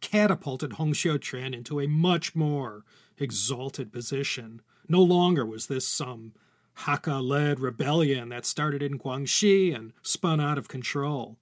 catapulted 0.00 0.74
Hong 0.74 0.92
Xiuquan 0.92 1.54
into 1.54 1.80
a 1.80 1.86
much 1.86 2.34
more 2.34 2.84
exalted 3.20 3.92
position. 3.92 4.62
No 4.88 5.02
longer 5.02 5.46
was 5.46 5.66
this 5.66 5.86
some 5.86 6.32
Hakka 6.78 7.22
led 7.22 7.60
rebellion 7.60 8.30
that 8.30 8.46
started 8.46 8.82
in 8.82 8.98
Guangxi 8.98 9.74
and 9.74 9.92
spun 10.02 10.40
out 10.40 10.58
of 10.58 10.68
control. 10.68 11.36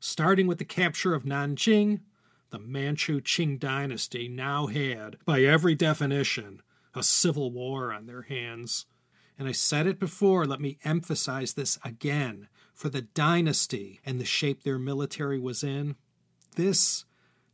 Starting 0.00 0.46
with 0.46 0.58
the 0.58 0.64
capture 0.64 1.14
of 1.14 1.24
Nanjing, 1.24 2.00
the 2.50 2.58
Manchu 2.58 3.20
Qing 3.20 3.58
dynasty 3.58 4.28
now 4.28 4.66
had, 4.66 5.18
by 5.24 5.42
every 5.42 5.74
definition, 5.74 6.62
a 6.94 7.02
civil 7.02 7.50
war 7.50 7.92
on 7.92 8.06
their 8.06 8.22
hands. 8.22 8.86
And 9.38 9.46
I 9.46 9.52
said 9.52 9.86
it 9.86 10.00
before, 10.00 10.46
let 10.46 10.60
me 10.60 10.78
emphasize 10.84 11.54
this 11.54 11.78
again. 11.84 12.48
For 12.72 12.88
the 12.88 13.02
dynasty 13.02 14.00
and 14.06 14.20
the 14.20 14.24
shape 14.24 14.62
their 14.62 14.78
military 14.78 15.38
was 15.38 15.62
in, 15.62 15.96
this 16.56 17.04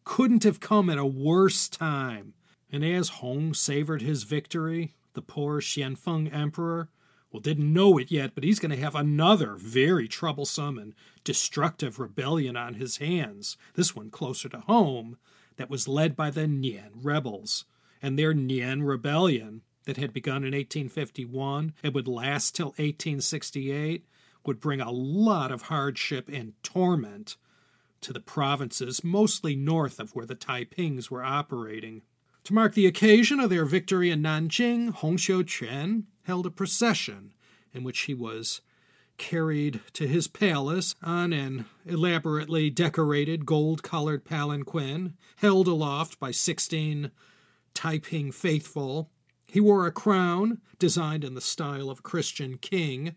couldn't 0.04 0.44
have 0.44 0.60
come 0.60 0.90
at 0.90 0.98
a 0.98 1.06
worse 1.06 1.68
time 1.68 2.34
and 2.74 2.84
as 2.84 3.08
Hong 3.20 3.54
savored 3.54 4.02
his 4.02 4.24
victory, 4.24 4.94
the 5.12 5.22
poor 5.22 5.60
Xianfeng 5.60 6.34
emperor, 6.34 6.88
well, 7.30 7.38
didn't 7.38 7.72
know 7.72 7.98
it 7.98 8.10
yet, 8.10 8.34
but 8.34 8.42
he's 8.42 8.58
going 8.58 8.72
to 8.72 8.82
have 8.82 8.96
another 8.96 9.54
very 9.54 10.08
troublesome 10.08 10.76
and 10.76 10.92
destructive 11.22 12.00
rebellion 12.00 12.56
on 12.56 12.74
his 12.74 12.96
hands, 12.96 13.56
this 13.74 13.94
one 13.94 14.10
closer 14.10 14.48
to 14.48 14.58
home, 14.58 15.18
that 15.56 15.70
was 15.70 15.86
led 15.86 16.16
by 16.16 16.30
the 16.30 16.46
Nian 16.46 16.90
rebels. 17.00 17.64
And 18.02 18.18
their 18.18 18.34
Nian 18.34 18.84
rebellion, 18.84 19.62
that 19.84 19.96
had 19.96 20.12
begun 20.12 20.38
in 20.38 20.52
1851 20.52 21.74
and 21.84 21.94
would 21.94 22.08
last 22.08 22.56
till 22.56 22.70
1868, 22.70 24.04
would 24.44 24.58
bring 24.58 24.80
a 24.80 24.90
lot 24.90 25.52
of 25.52 25.62
hardship 25.62 26.28
and 26.28 26.54
torment 26.64 27.36
to 28.00 28.12
the 28.12 28.18
provinces 28.18 29.04
mostly 29.04 29.54
north 29.54 30.00
of 30.00 30.16
where 30.16 30.26
the 30.26 30.34
Taipings 30.34 31.08
were 31.08 31.22
operating. 31.22 32.02
To 32.44 32.52
mark 32.52 32.74
the 32.74 32.84
occasion 32.84 33.40
of 33.40 33.48
their 33.48 33.64
victory 33.64 34.10
in 34.10 34.20
Nanjing, 34.20 34.90
Hong 34.90 35.16
Xiuquan 35.16 36.04
held 36.24 36.44
a 36.44 36.50
procession 36.50 37.32
in 37.72 37.84
which 37.84 38.00
he 38.00 38.12
was 38.12 38.60
carried 39.16 39.80
to 39.94 40.06
his 40.06 40.28
palace 40.28 40.94
on 41.02 41.32
an 41.32 41.64
elaborately 41.86 42.68
decorated 42.68 43.46
gold 43.46 43.82
colored 43.82 44.26
palanquin 44.26 45.14
held 45.36 45.66
aloft 45.66 46.20
by 46.20 46.30
16 46.30 47.10
Taiping 47.72 48.30
faithful. 48.30 49.10
He 49.46 49.58
wore 49.58 49.86
a 49.86 49.90
crown 49.90 50.60
designed 50.78 51.24
in 51.24 51.32
the 51.32 51.40
style 51.40 51.88
of 51.88 52.00
a 52.00 52.02
Christian 52.02 52.58
king, 52.58 53.14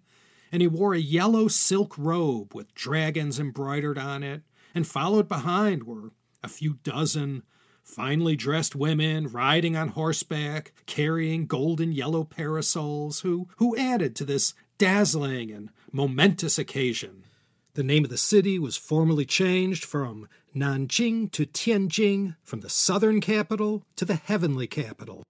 and 0.54 0.62
he 0.62 0.70
wore 0.70 0.94
a 0.94 1.00
yellow 1.00 1.50
silk 1.50 1.98
robe 1.98 2.56
with 2.56 2.74
dragons 2.74 3.42
embroidered 3.42 3.98
on 3.98 4.24
it, 4.24 4.44
and 4.74 4.88
followed 4.88 5.28
behind 5.28 5.84
were 5.84 6.13
a 6.42 6.48
few 6.48 6.76
dozen 6.84 7.44
finely 7.88 8.36
dressed 8.36 8.76
women 8.76 9.28
riding 9.28 9.76
on 9.76 9.88
horseback, 9.89 10.73
carrying 10.86 11.47
golden 11.47 11.91
yellow 11.91 12.23
parasols, 12.23 13.21
who, 13.21 13.47
who 13.58 13.76
added 13.78 14.15
to 14.15 14.26
this 14.26 14.54
dazzling 14.78 15.52
and 15.52 15.69
momentous 15.91 16.60
occasion. 16.60 17.23
The 17.73 17.84
name 17.84 18.04
of 18.04 18.10
the 18.10 18.17
city 18.17 18.60
was 18.60 18.76
formally 18.76 19.26
changed 19.26 19.86
from 19.86 20.28
Nanjing 20.56 21.32
to 21.32 21.45
Tianjing, 21.45 22.36
from 22.43 22.60
the 22.60 22.69
southern 22.69 23.21
capital 23.21 23.84
to 23.95 24.06
the 24.06 24.15
heavenly 24.15 24.67
capital. 24.67 25.23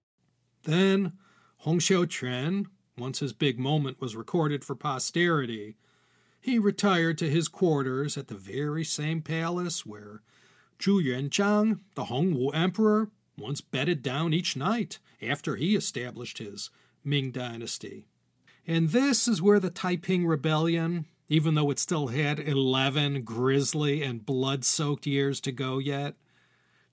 Then 0.64 1.12
Hong 1.58 1.78
Xiuquan, 1.78 2.66
once 2.98 3.20
his 3.20 3.32
big 3.32 3.58
moment 3.58 4.00
was 4.00 4.16
recorded 4.16 4.64
for 4.64 4.74
posterity, 4.74 5.76
he 6.40 6.58
retired 6.58 7.18
to 7.18 7.30
his 7.30 7.48
quarters 7.48 8.16
at 8.16 8.28
the 8.28 8.34
very 8.34 8.84
same 8.84 9.22
palace 9.22 9.86
where 9.86 10.22
Zhu 10.78 11.02
Yuanzhang, 11.02 11.80
the 11.94 12.04
Hongwu 12.04 12.54
emperor, 12.54 13.10
once 13.36 13.60
bedded 13.60 14.02
down 14.02 14.32
each 14.32 14.56
night 14.56 14.98
after 15.22 15.56
he 15.56 15.74
established 15.74 16.38
his 16.38 16.70
Ming 17.04 17.30
dynasty. 17.30 18.06
And 18.66 18.90
this 18.90 19.26
is 19.26 19.40
where 19.40 19.60
the 19.60 19.70
Taiping 19.70 20.26
Rebellion, 20.26 21.06
even 21.28 21.54
though 21.54 21.70
it 21.70 21.78
still 21.78 22.08
had 22.08 22.38
11 22.38 23.22
grisly 23.22 24.02
and 24.02 24.26
blood 24.26 24.64
soaked 24.64 25.06
years 25.06 25.40
to 25.40 25.52
go 25.52 25.78
yet, 25.78 26.14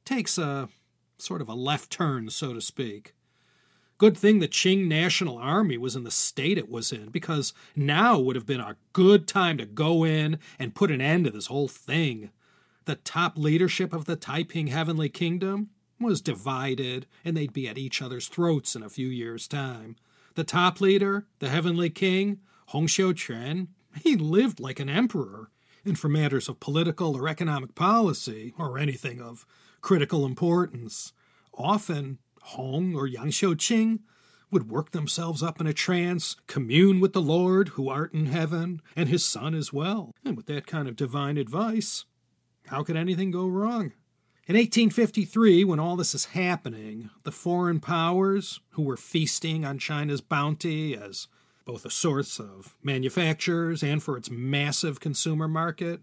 takes 0.05 0.37
a 0.37 0.69
sort 1.17 1.41
of 1.41 1.49
a 1.49 1.53
left 1.53 1.89
turn, 1.89 2.29
so 2.29 2.53
to 2.53 2.61
speak. 2.61 3.13
Good 3.97 4.17
thing 4.17 4.39
the 4.39 4.47
Qing 4.47 4.87
National 4.87 5.37
Army 5.37 5.77
was 5.77 5.95
in 5.95 6.03
the 6.03 6.11
state 6.11 6.57
it 6.57 6.69
was 6.69 6.91
in, 6.91 7.09
because 7.09 7.53
now 7.75 8.19
would 8.19 8.35
have 8.35 8.45
been 8.45 8.59
a 8.59 8.77
good 8.93 9.27
time 9.27 9.57
to 9.57 9.65
go 9.65 10.03
in 10.03 10.39
and 10.59 10.75
put 10.75 10.91
an 10.91 11.01
end 11.01 11.25
to 11.25 11.31
this 11.31 11.47
whole 11.47 11.67
thing. 11.67 12.31
The 12.85 12.95
top 12.95 13.37
leadership 13.37 13.93
of 13.93 14.05
the 14.05 14.15
Taiping 14.15 14.67
Heavenly 14.67 15.09
Kingdom 15.09 15.71
was 15.99 16.21
divided, 16.21 17.07
and 17.23 17.35
they'd 17.35 17.51
be 17.51 17.67
at 17.67 17.79
each 17.79 17.99
other's 17.99 18.27
throats 18.27 18.75
in 18.75 18.83
a 18.83 18.89
few 18.89 19.07
years' 19.07 19.47
time. 19.47 19.95
The 20.35 20.43
top 20.43 20.79
leader, 20.79 21.25
the 21.39 21.49
Heavenly 21.49 21.89
King, 21.89 22.41
Hong 22.67 22.85
Xiuquan, 22.85 23.69
he 24.03 24.15
lived 24.15 24.59
like 24.59 24.79
an 24.79 24.89
emperor, 24.89 25.49
and 25.83 25.97
for 25.97 26.09
matters 26.09 26.47
of 26.47 26.59
political 26.59 27.17
or 27.17 27.27
economic 27.27 27.73
policy, 27.73 28.53
or 28.57 28.77
anything 28.77 29.19
of 29.19 29.47
critical 29.81 30.25
importance, 30.25 31.11
often 31.55 32.19
Hong 32.41 32.95
or 32.95 33.07
Yang 33.07 33.29
Xiuqing 33.29 33.99
would 34.51 34.69
work 34.69 34.91
themselves 34.91 35.41
up 35.41 35.59
in 35.59 35.65
a 35.65 35.73
trance, 35.73 36.35
commune 36.45 36.99
with 36.99 37.13
the 37.13 37.21
Lord 37.21 37.69
who 37.69 37.89
art 37.89 38.13
in 38.13 38.27
heaven, 38.27 38.81
and 38.95 39.09
his 39.09 39.25
Son 39.25 39.55
as 39.55 39.73
well. 39.73 40.13
And 40.23 40.37
with 40.37 40.45
that 40.47 40.67
kind 40.67 40.87
of 40.87 40.95
divine 40.95 41.37
advice, 41.37 42.05
how 42.67 42.83
could 42.83 42.97
anything 42.97 43.31
go 43.31 43.47
wrong? 43.47 43.93
In 44.47 44.55
1853, 44.55 45.63
when 45.63 45.79
all 45.79 45.95
this 45.95 46.13
is 46.13 46.25
happening, 46.25 47.09
the 47.23 47.31
foreign 47.31 47.79
powers, 47.79 48.59
who 48.71 48.83
were 48.83 48.97
feasting 48.97 49.65
on 49.65 49.79
China's 49.79 50.21
bounty 50.21 50.95
as 50.95 51.27
both 51.65 51.83
a 51.83 51.89
source 51.89 52.39
of 52.39 52.75
manufactures 52.83 53.81
and 53.81 54.03
for 54.03 54.17
its 54.17 54.29
massive 54.29 54.99
consumer 54.99 55.47
market, 55.47 56.01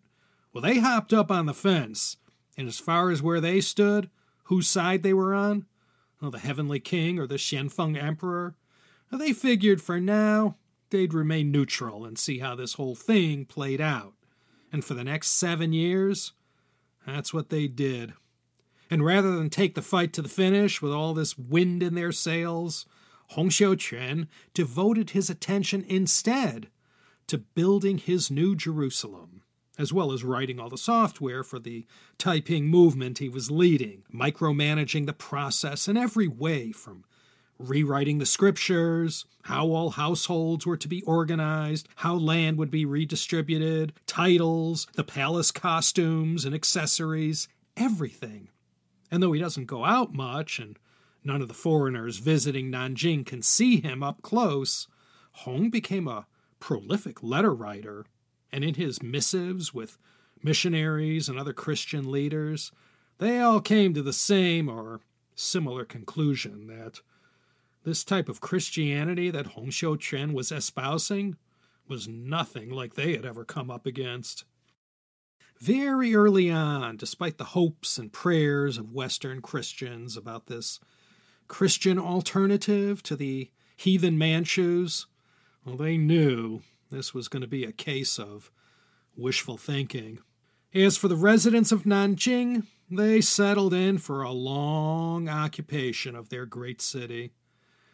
well, 0.52 0.62
they 0.62 0.80
hopped 0.80 1.12
up 1.12 1.30
on 1.30 1.46
the 1.46 1.54
fence, 1.54 2.16
and 2.58 2.66
as 2.66 2.80
far 2.80 3.10
as 3.10 3.22
where 3.22 3.40
they 3.40 3.60
stood, 3.60 4.10
whose 4.44 4.68
side 4.68 5.04
they 5.04 5.14
were 5.14 5.34
on, 5.34 5.66
well, 6.20 6.32
the 6.32 6.38
Heavenly 6.38 6.80
King 6.80 7.18
or 7.18 7.26
the 7.28 7.36
Xianfeng 7.36 7.96
Emperor, 7.96 8.56
well, 9.10 9.20
they 9.20 9.32
figured 9.32 9.80
for 9.80 10.00
now 10.00 10.56
they'd 10.90 11.14
remain 11.14 11.50
neutral 11.50 12.04
and 12.04 12.18
see 12.18 12.38
how 12.38 12.54
this 12.54 12.74
whole 12.74 12.94
thing 12.94 13.44
played 13.44 13.80
out. 13.80 14.14
And 14.72 14.84
for 14.84 14.94
the 14.94 15.04
next 15.04 15.30
seven 15.30 15.72
years, 15.72 16.32
that's 17.06 17.34
what 17.34 17.50
they 17.50 17.66
did. 17.66 18.14
And 18.90 19.04
rather 19.04 19.36
than 19.36 19.50
take 19.50 19.74
the 19.74 19.82
fight 19.82 20.12
to 20.12 20.22
the 20.22 20.28
finish 20.28 20.82
with 20.82 20.92
all 20.92 21.14
this 21.14 21.38
wind 21.38 21.82
in 21.82 21.94
their 21.94 22.12
sails, 22.12 22.84
Hong 23.28 23.48
Xiuquan 23.48 24.28
devoted 24.52 25.10
his 25.10 25.30
attention 25.30 25.84
instead 25.88 26.68
to 27.28 27.38
building 27.38 27.96
his 27.98 28.30
new 28.30 28.54
Jerusalem, 28.54 29.42
as 29.78 29.92
well 29.92 30.12
as 30.12 30.24
writing 30.24 30.60
all 30.60 30.68
the 30.68 30.76
software 30.76 31.42
for 31.42 31.58
the 31.58 31.86
Taiping 32.18 32.66
movement 32.66 33.18
he 33.18 33.30
was 33.30 33.50
leading, 33.50 34.02
micromanaging 34.12 35.06
the 35.06 35.14
process 35.14 35.88
in 35.88 35.96
every 35.96 36.28
way 36.28 36.72
from 36.72 37.04
rewriting 37.62 38.18
the 38.18 38.26
scriptures, 38.26 39.24
how 39.44 39.68
all 39.68 39.90
households 39.90 40.66
were 40.66 40.76
to 40.76 40.88
be 40.88 41.02
organized, 41.02 41.88
how 41.96 42.14
land 42.14 42.58
would 42.58 42.70
be 42.70 42.84
redistributed, 42.84 43.92
titles, 44.06 44.86
the 44.94 45.04
palace 45.04 45.50
costumes 45.50 46.44
and 46.44 46.54
accessories, 46.54 47.48
everything. 47.76 48.48
And 49.10 49.22
though 49.22 49.32
he 49.32 49.40
doesn't 49.40 49.66
go 49.66 49.84
out 49.84 50.14
much, 50.14 50.58
and 50.58 50.78
none 51.24 51.42
of 51.42 51.48
the 51.48 51.54
foreigners 51.54 52.18
visiting 52.18 52.70
Nanjing 52.70 53.26
can 53.26 53.42
see 53.42 53.80
him 53.80 54.02
up 54.02 54.22
close, 54.22 54.88
Hong 55.32 55.70
became 55.70 56.06
a 56.06 56.26
prolific 56.60 57.22
letter 57.22 57.54
writer, 57.54 58.04
and 58.52 58.62
in 58.64 58.74
his 58.74 59.02
missives 59.02 59.72
with 59.72 59.98
missionaries 60.42 61.28
and 61.28 61.38
other 61.38 61.52
Christian 61.52 62.10
leaders, 62.10 62.72
they 63.18 63.40
all 63.40 63.60
came 63.60 63.94
to 63.94 64.02
the 64.02 64.12
same 64.12 64.68
or 64.68 65.00
similar 65.34 65.84
conclusion 65.84 66.66
that 66.66 67.00
this 67.84 68.04
type 68.04 68.28
of 68.28 68.40
Christianity 68.40 69.30
that 69.30 69.48
Hong 69.48 69.68
Xiuquan 69.68 70.32
was 70.32 70.52
espousing 70.52 71.36
was 71.88 72.08
nothing 72.08 72.70
like 72.70 72.94
they 72.94 73.14
had 73.14 73.24
ever 73.24 73.44
come 73.44 73.70
up 73.70 73.86
against. 73.86 74.44
Very 75.58 76.14
early 76.14 76.50
on, 76.50 76.96
despite 76.96 77.38
the 77.38 77.44
hopes 77.44 77.98
and 77.98 78.12
prayers 78.12 78.78
of 78.78 78.92
Western 78.92 79.40
Christians 79.40 80.16
about 80.16 80.46
this 80.46 80.80
Christian 81.48 81.98
alternative 81.98 83.02
to 83.04 83.16
the 83.16 83.50
heathen 83.76 84.18
Manchus, 84.18 85.06
well, 85.64 85.76
they 85.76 85.96
knew 85.96 86.62
this 86.90 87.14
was 87.14 87.28
going 87.28 87.42
to 87.42 87.48
be 87.48 87.64
a 87.64 87.72
case 87.72 88.18
of 88.18 88.50
wishful 89.16 89.56
thinking. 89.56 90.18
As 90.74 90.96
for 90.96 91.08
the 91.08 91.16
residents 91.16 91.70
of 91.70 91.82
Nanjing, 91.82 92.66
they 92.90 93.20
settled 93.20 93.74
in 93.74 93.98
for 93.98 94.22
a 94.22 94.30
long 94.30 95.28
occupation 95.28 96.16
of 96.16 96.28
their 96.28 96.46
great 96.46 96.80
city. 96.80 97.32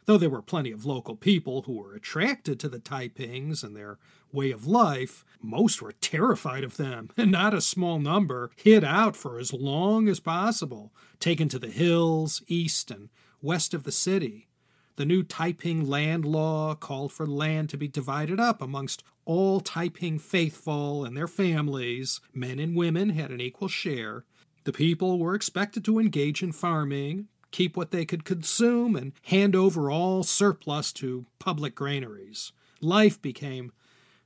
Though 0.09 0.16
there 0.16 0.31
were 0.31 0.40
plenty 0.40 0.71
of 0.71 0.87
local 0.87 1.16
people 1.16 1.64
who 1.66 1.75
were 1.75 1.94
attracted 1.94 2.59
to 2.61 2.71
the 2.71 2.81
Taipings 2.81 3.62
and 3.62 3.77
their 3.77 3.99
way 4.33 4.51
of 4.51 4.66
life, 4.66 5.23
most 5.42 5.83
were 5.83 5.92
terrified 5.92 6.64
of 6.64 6.79
them, 6.79 7.11
and 7.18 7.31
not 7.31 7.53
a 7.53 7.61
small 7.61 7.99
number 7.99 8.51
hid 8.57 8.85
out 8.85 9.16
for 9.16 9.38
as 9.38 9.53
long 9.53 10.09
as 10.09 10.18
possible, 10.18 10.94
taken 11.21 11.51
to 11.51 11.59
the 11.59 11.68
hills 11.68 12.40
east 12.47 12.90
and 12.90 13.11
west 13.42 13.75
of 13.75 13.85
the 13.85 13.92
city. 13.92 14.49
The 14.97 15.05
new 15.05 15.23
Taiping 15.23 15.87
land 15.87 16.25
law 16.25 16.75
called 16.75 17.12
for 17.12 17.27
land 17.27 17.68
to 17.68 17.77
be 17.77 17.87
divided 17.87 18.40
up 18.40 18.62
amongst 18.62 19.05
all 19.27 19.61
Taiping 19.61 20.18
faithful 20.18 21.05
and 21.05 21.14
their 21.14 21.29
families. 21.29 22.23
Men 22.33 22.59
and 22.59 22.75
women 22.75 23.11
had 23.11 23.31
an 23.31 23.42
equal 23.42 23.68
share. 23.68 24.25
The 24.64 24.73
people 24.73 25.18
were 25.18 25.35
expected 25.35 25.85
to 25.85 25.99
engage 25.99 26.42
in 26.42 26.53
farming, 26.53 27.29
keep 27.51 27.77
what 27.77 27.91
they 27.91 28.05
could 28.05 28.25
consume, 28.25 28.97
and 28.97 29.13
hand 29.23 29.55
over 29.57 29.91
all 29.91 30.23
surplus 30.23 30.93
to 30.95 31.27
public 31.39 31.75
granaries. 31.75 32.53
Life 32.81 33.21
became 33.21 33.73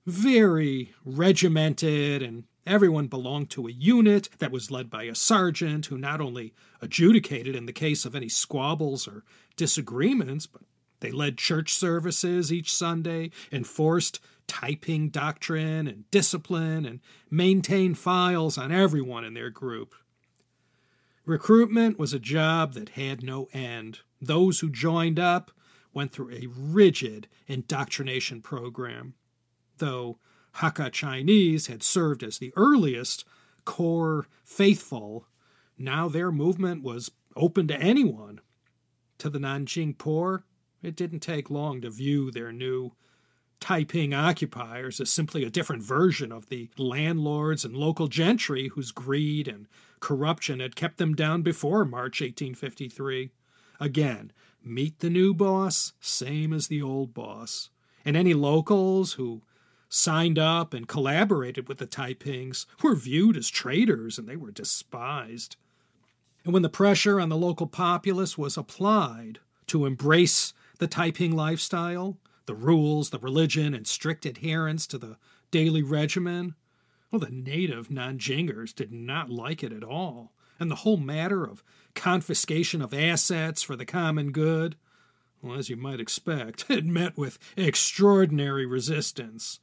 very 0.06 0.92
regimented, 1.04 2.22
and 2.22 2.44
everyone 2.66 3.06
belonged 3.06 3.50
to 3.50 3.66
a 3.66 3.72
unit 3.72 4.28
that 4.38 4.52
was 4.52 4.70
led 4.70 4.90
by 4.90 5.04
a 5.04 5.14
sergeant 5.14 5.86
who 5.86 5.98
not 5.98 6.20
only 6.20 6.52
adjudicated 6.80 7.54
in 7.54 7.66
the 7.66 7.72
case 7.72 8.04
of 8.04 8.14
any 8.14 8.28
squabbles 8.28 9.06
or 9.06 9.24
disagreements, 9.56 10.46
but 10.46 10.62
they 11.00 11.10
led 11.10 11.36
church 11.38 11.74
services 11.74 12.52
each 12.52 12.74
Sunday, 12.74 13.30
enforced 13.50 14.20
Taiping 14.48 15.08
doctrine 15.08 15.86
and 15.86 16.10
discipline, 16.10 16.84
and 16.84 17.00
maintained 17.30 17.96
files 17.96 18.58
on 18.58 18.70
everyone 18.70 19.24
in 19.24 19.34
their 19.34 19.50
group. 19.50 19.94
Recruitment 21.24 22.00
was 22.00 22.12
a 22.12 22.18
job 22.18 22.74
that 22.74 22.90
had 22.90 23.22
no 23.22 23.48
end. 23.52 24.00
Those 24.20 24.58
who 24.60 24.68
joined 24.68 25.20
up 25.20 25.52
went 25.94 26.10
through 26.10 26.32
a 26.32 26.48
rigid 26.48 27.28
indoctrination 27.46 28.42
program. 28.42 29.14
Though 29.78 30.18
Hakka 30.56 30.90
Chinese 30.90 31.68
had 31.68 31.82
served 31.82 32.24
as 32.24 32.38
the 32.38 32.52
earliest 32.56 33.24
core 33.64 34.26
faithful, 34.44 35.28
now 35.78 36.08
their 36.08 36.32
movement 36.32 36.82
was 36.82 37.12
open 37.36 37.68
to 37.68 37.80
anyone. 37.80 38.40
To 39.18 39.30
the 39.30 39.38
Nanjing 39.38 39.96
poor, 39.96 40.44
it 40.82 40.96
didn't 40.96 41.20
take 41.20 41.50
long 41.50 41.80
to 41.82 41.90
view 41.90 42.32
their 42.32 42.52
new 42.52 42.92
Taiping 43.62 44.12
occupiers 44.12 45.00
as 45.00 45.08
simply 45.08 45.44
a 45.44 45.50
different 45.50 45.84
version 45.84 46.32
of 46.32 46.48
the 46.48 46.68
landlords 46.76 47.64
and 47.64 47.76
local 47.76 48.08
gentry 48.08 48.66
whose 48.74 48.90
greed 48.90 49.46
and 49.46 49.68
corruption 50.00 50.58
had 50.58 50.74
kept 50.74 50.98
them 50.98 51.14
down 51.14 51.42
before 51.42 51.84
March 51.84 52.20
1853. 52.20 53.30
Again, 53.78 54.32
meet 54.64 54.98
the 54.98 55.08
new 55.08 55.32
boss, 55.32 55.92
same 56.00 56.52
as 56.52 56.66
the 56.66 56.82
old 56.82 57.14
boss. 57.14 57.70
And 58.04 58.16
any 58.16 58.34
locals 58.34 59.12
who 59.12 59.42
signed 59.88 60.40
up 60.40 60.74
and 60.74 60.88
collaborated 60.88 61.68
with 61.68 61.78
the 61.78 61.86
Taipings 61.86 62.66
were 62.82 62.96
viewed 62.96 63.36
as 63.36 63.48
traitors 63.48 64.18
and 64.18 64.28
they 64.28 64.34
were 64.34 64.50
despised. 64.50 65.54
And 66.44 66.52
when 66.52 66.64
the 66.64 66.68
pressure 66.68 67.20
on 67.20 67.28
the 67.28 67.36
local 67.36 67.68
populace 67.68 68.36
was 68.36 68.56
applied 68.56 69.38
to 69.68 69.86
embrace 69.86 70.52
the 70.78 70.88
Taiping 70.88 71.36
lifestyle, 71.36 72.18
the 72.46 72.54
rules, 72.54 73.10
the 73.10 73.18
religion, 73.18 73.74
and 73.74 73.86
strict 73.86 74.26
adherence 74.26 74.86
to 74.88 74.98
the 74.98 75.16
daily 75.50 75.82
regimen, 75.82 76.54
well, 77.10 77.20
the 77.20 77.30
native 77.30 77.88
Nanjingers 77.88 78.74
did 78.74 78.92
not 78.92 79.30
like 79.30 79.62
it 79.62 79.72
at 79.72 79.84
all. 79.84 80.32
And 80.58 80.70
the 80.70 80.76
whole 80.76 80.96
matter 80.96 81.44
of 81.44 81.62
confiscation 81.94 82.80
of 82.80 82.94
assets 82.94 83.62
for 83.62 83.76
the 83.76 83.84
common 83.84 84.32
good, 84.32 84.76
well, 85.42 85.58
as 85.58 85.68
you 85.68 85.76
might 85.76 86.00
expect, 86.00 86.66
it 86.70 86.84
met 86.84 87.18
with 87.18 87.38
extraordinary 87.56 88.64
resistance. 88.64 89.60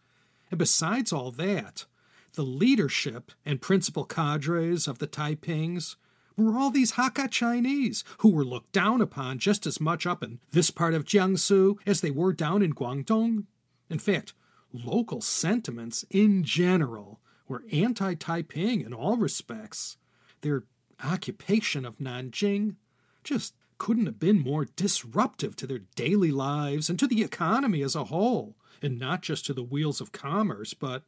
And 0.52 0.58
besides 0.58 1.12
all 1.12 1.32
that, 1.32 1.86
the 2.34 2.44
leadership 2.44 3.32
and 3.46 3.62
principal 3.62 4.06
cadres 4.06 4.88
of 4.88 5.00
the 5.00 5.08
Taipings 5.08 5.96
were 6.40 6.58
all 6.58 6.72
these 6.72 6.94
Hakka 6.94 7.30
Chinese 7.30 8.04
who 8.20 8.30
were 8.30 8.46
looked 8.46 8.72
down 8.72 9.02
upon 9.02 9.40
just 9.40 9.66
as 9.66 9.80
much 9.80 10.06
up 10.06 10.24
in 10.24 10.40
this 10.52 10.72
part 10.72 10.94
of 10.94 11.06
Jiangsu 11.06 11.78
as 11.86 12.02
they 12.02 12.12
were 12.12 12.34
down 12.34 12.62
in 12.62 12.74
Guangdong. 12.74 13.46
In 13.90 14.00
fact, 14.00 14.34
local 14.74 15.22
sentiments 15.22 16.06
in 16.10 16.44
general 16.44 17.20
were 17.48 17.64
anti 17.72 18.14
Taiping 18.14 18.82
in 18.82 18.94
all 18.94 19.18
respects. 19.18 19.98
Their 20.42 20.64
occupation 21.04 21.86
of 21.86 21.98
Nanjing 21.98 22.76
just 23.24 23.54
couldn't 23.78 24.06
have 24.06 24.20
been 24.20 24.40
more 24.40 24.66
disruptive 24.66 25.56
to 25.56 25.66
their 25.66 25.80
daily 25.96 26.32
lives 26.32 26.90
and 26.90 27.00
to 27.00 27.08
the 27.08 27.24
economy 27.24 27.82
as 27.82 27.96
a 27.96 28.06
whole 28.06 28.56
and 28.82 29.00
not 29.00 29.22
just 29.22 29.46
to 29.46 29.54
the 29.54 29.64
wheels 29.64 30.02
of 30.02 30.12
commerce, 30.12 30.74
but 30.74 31.04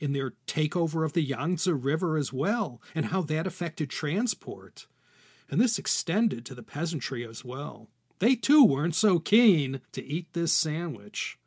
in 0.00 0.12
their 0.12 0.34
takeover 0.46 1.04
of 1.04 1.12
the 1.12 1.22
Yangtze 1.22 1.72
River 1.72 2.16
as 2.16 2.32
well, 2.32 2.80
and 2.94 3.06
how 3.06 3.22
that 3.22 3.46
affected 3.46 3.90
transport. 3.90 4.86
And 5.50 5.60
this 5.60 5.78
extended 5.78 6.44
to 6.46 6.54
the 6.54 6.62
peasantry 6.62 7.26
as 7.26 7.44
well. 7.44 7.88
They 8.18 8.34
too 8.34 8.64
weren't 8.64 8.94
so 8.94 9.18
keen 9.18 9.80
to 9.92 10.04
eat 10.04 10.32
this 10.32 10.52
sandwich. 10.52 11.38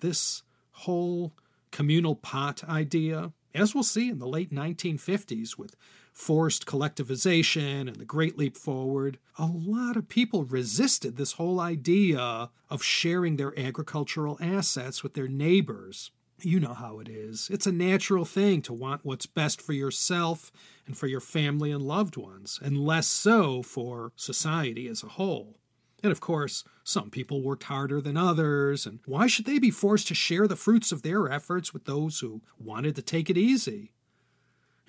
This 0.00 0.42
whole 0.72 1.32
communal 1.70 2.16
pot 2.16 2.64
idea, 2.64 3.32
as 3.54 3.74
we'll 3.74 3.84
see 3.84 4.10
in 4.10 4.18
the 4.18 4.26
late 4.26 4.52
1950s 4.52 5.56
with 5.56 5.76
forced 6.12 6.66
collectivization 6.66 7.88
and 7.88 7.96
the 7.96 8.04
Great 8.04 8.36
Leap 8.36 8.56
Forward, 8.56 9.18
a 9.38 9.46
lot 9.46 9.96
of 9.96 10.08
people 10.08 10.44
resisted 10.44 11.16
this 11.16 11.32
whole 11.32 11.58
idea 11.58 12.50
of 12.68 12.82
sharing 12.82 13.36
their 13.36 13.58
agricultural 13.58 14.38
assets 14.40 15.02
with 15.02 15.14
their 15.14 15.28
neighbors. 15.28 16.10
You 16.44 16.58
know 16.58 16.74
how 16.74 16.98
it 16.98 17.08
is. 17.08 17.48
It's 17.52 17.66
a 17.66 17.72
natural 17.72 18.24
thing 18.24 18.62
to 18.62 18.72
want 18.72 19.04
what's 19.04 19.26
best 19.26 19.62
for 19.62 19.72
yourself 19.72 20.50
and 20.86 20.96
for 20.96 21.06
your 21.06 21.20
family 21.20 21.70
and 21.70 21.82
loved 21.82 22.16
ones, 22.16 22.58
and 22.62 22.84
less 22.84 23.06
so 23.06 23.62
for 23.62 24.12
society 24.16 24.88
as 24.88 25.02
a 25.02 25.08
whole. 25.08 25.58
And 26.02 26.10
of 26.10 26.20
course, 26.20 26.64
some 26.82 27.10
people 27.10 27.42
worked 27.42 27.64
harder 27.64 28.00
than 28.00 28.16
others, 28.16 28.86
and 28.86 28.98
why 29.06 29.28
should 29.28 29.44
they 29.44 29.60
be 29.60 29.70
forced 29.70 30.08
to 30.08 30.14
share 30.14 30.48
the 30.48 30.56
fruits 30.56 30.90
of 30.90 31.02
their 31.02 31.30
efforts 31.30 31.72
with 31.72 31.84
those 31.84 32.18
who 32.18 32.42
wanted 32.58 32.96
to 32.96 33.02
take 33.02 33.30
it 33.30 33.38
easy? 33.38 33.92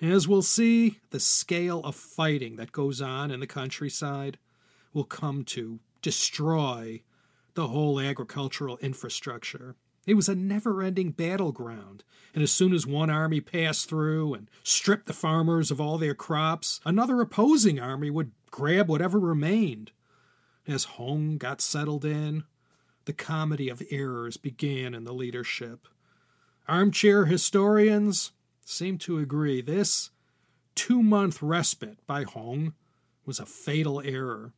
As 0.01 0.27
we'll 0.27 0.41
see, 0.41 0.99
the 1.11 1.19
scale 1.19 1.81
of 1.83 1.95
fighting 1.95 2.55
that 2.55 2.71
goes 2.71 2.99
on 2.99 3.29
in 3.29 3.39
the 3.39 3.47
countryside 3.47 4.39
will 4.91 5.03
come 5.03 5.43
to 5.45 5.79
destroy 6.01 7.03
the 7.53 7.67
whole 7.67 7.99
agricultural 7.99 8.77
infrastructure. 8.77 9.75
It 10.05 10.15
was 10.15 10.27
a 10.27 10.35
never 10.35 10.81
ending 10.81 11.11
battleground, 11.11 12.03
and 12.33 12.43
as 12.43 12.51
soon 12.51 12.73
as 12.73 12.85
one 12.85 13.09
army 13.09 13.39
passed 13.39 13.87
through 13.87 14.33
and 14.33 14.49
stripped 14.63 15.05
the 15.05 15.13
farmers 15.13 15.71
of 15.71 15.79
all 15.79 15.97
their 15.97 16.15
crops, 16.15 16.81
another 16.85 17.21
opposing 17.21 17.79
army 17.79 18.09
would 18.09 18.31
grab 18.51 18.89
whatever 18.89 19.19
remained. 19.19 19.91
As 20.67 20.83
Hong 20.83 21.37
got 21.37 21.61
settled 21.61 22.05
in, 22.05 22.43
the 23.05 23.13
comedy 23.13 23.69
of 23.69 23.81
errors 23.89 24.37
began 24.37 24.93
in 24.93 25.03
the 25.03 25.13
leadership. 25.13 25.87
Armchair 26.67 27.25
historians 27.25 28.31
seem 28.65 28.97
to 28.97 29.19
agree 29.19 29.61
this 29.61 30.09
two 30.75 31.03
month 31.03 31.41
respite 31.41 31.99
by 32.07 32.23
Hong 32.23 32.73
was 33.25 33.39
a 33.39 33.45
fatal 33.45 34.01
error. 34.01 34.53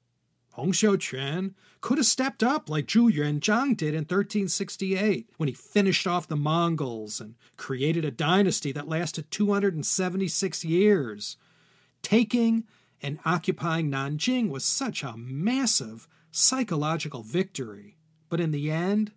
Hong 0.55 0.71
Xiuquan 0.71 1.53
could 1.81 1.97
have 1.97 2.07
stepped 2.07 2.41
up 2.41 2.69
like 2.69 2.87
Zhu 2.87 3.11
Yuanzhang 3.11 3.75
did 3.75 3.93
in 3.93 4.03
1368 4.03 5.29
when 5.35 5.49
he 5.49 5.53
finished 5.53 6.07
off 6.07 6.29
the 6.29 6.37
Mongols 6.37 7.19
and 7.19 7.35
created 7.57 8.05
a 8.05 8.11
dynasty 8.11 8.71
that 8.71 8.87
lasted 8.87 9.29
276 9.31 10.63
years. 10.63 11.35
Taking 12.01 12.63
and 13.01 13.19
occupying 13.25 13.91
Nanjing 13.91 14.47
was 14.47 14.63
such 14.63 15.03
a 15.03 15.17
massive 15.17 16.07
psychological 16.31 17.21
victory, 17.21 17.97
but 18.29 18.39
in 18.39 18.51
the 18.51 18.71
end, 18.71 19.11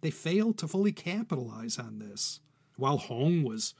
they 0.00 0.10
failed 0.10 0.56
to 0.58 0.68
fully 0.68 0.92
capitalize 0.92 1.78
on 1.78 1.98
this. 1.98 2.40
While 2.76 2.96
Hong 2.96 3.42
was 3.42 3.74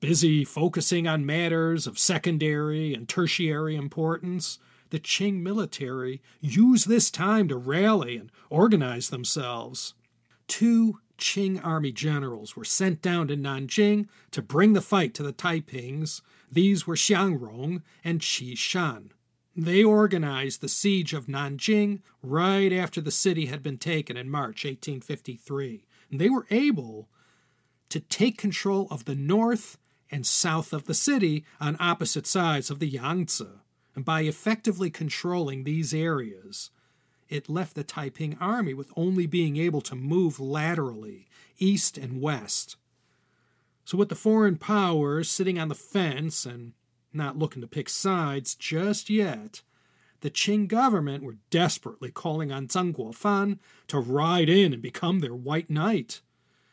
busy 0.00 0.46
focusing 0.46 1.06
on 1.06 1.26
matters 1.26 1.86
of 1.86 1.98
secondary 1.98 2.94
and 2.94 3.06
tertiary 3.06 3.76
importance, 3.76 4.58
the 4.92 5.00
Qing 5.00 5.40
military 5.40 6.20
used 6.42 6.86
this 6.86 7.10
time 7.10 7.48
to 7.48 7.56
rally 7.56 8.18
and 8.18 8.30
organize 8.50 9.08
themselves. 9.08 9.94
Two 10.46 11.00
Qing 11.16 11.64
army 11.64 11.92
generals 11.92 12.56
were 12.56 12.64
sent 12.64 13.00
down 13.00 13.26
to 13.28 13.36
Nanjing 13.36 14.06
to 14.32 14.42
bring 14.42 14.74
the 14.74 14.82
fight 14.82 15.14
to 15.14 15.22
the 15.22 15.32
Taipings. 15.32 16.20
These 16.50 16.86
were 16.86 16.94
Xiang 16.94 17.40
Rong 17.40 17.82
and 18.04 18.20
Qi 18.20 18.56
Shan. 18.56 19.12
They 19.56 19.82
organized 19.82 20.60
the 20.60 20.68
siege 20.68 21.14
of 21.14 21.26
Nanjing 21.26 22.02
right 22.22 22.72
after 22.72 23.00
the 23.00 23.10
city 23.10 23.46
had 23.46 23.62
been 23.62 23.78
taken 23.78 24.18
in 24.18 24.28
March 24.28 24.64
1853. 24.66 25.86
And 26.10 26.20
they 26.20 26.28
were 26.28 26.46
able 26.50 27.08
to 27.88 28.00
take 28.00 28.36
control 28.36 28.88
of 28.90 29.06
the 29.06 29.14
north 29.14 29.78
and 30.10 30.26
south 30.26 30.74
of 30.74 30.84
the 30.84 30.94
city 30.94 31.46
on 31.58 31.78
opposite 31.80 32.26
sides 32.26 32.70
of 32.70 32.78
the 32.78 32.88
Yangtze. 32.88 33.61
And 33.94 34.04
by 34.04 34.22
effectively 34.22 34.90
controlling 34.90 35.64
these 35.64 35.92
areas, 35.92 36.70
it 37.28 37.48
left 37.48 37.74
the 37.74 37.84
Taiping 37.84 38.36
army 38.40 38.74
with 38.74 38.92
only 38.96 39.26
being 39.26 39.56
able 39.56 39.80
to 39.82 39.94
move 39.94 40.40
laterally, 40.40 41.28
east 41.58 41.98
and 41.98 42.20
west. 42.20 42.76
So, 43.84 43.98
with 43.98 44.08
the 44.08 44.14
foreign 44.14 44.56
powers 44.56 45.28
sitting 45.30 45.58
on 45.58 45.68
the 45.68 45.74
fence 45.74 46.46
and 46.46 46.72
not 47.12 47.38
looking 47.38 47.60
to 47.62 47.68
pick 47.68 47.88
sides 47.88 48.54
just 48.54 49.10
yet, 49.10 49.62
the 50.20 50.30
Qing 50.30 50.68
government 50.68 51.22
were 51.24 51.36
desperately 51.50 52.10
calling 52.10 52.52
on 52.52 52.68
Zeng 52.68 52.94
Guofan 52.94 53.58
to 53.88 53.98
ride 53.98 54.48
in 54.48 54.72
and 54.72 54.80
become 54.80 55.18
their 55.18 55.34
white 55.34 55.68
knight 55.68 56.20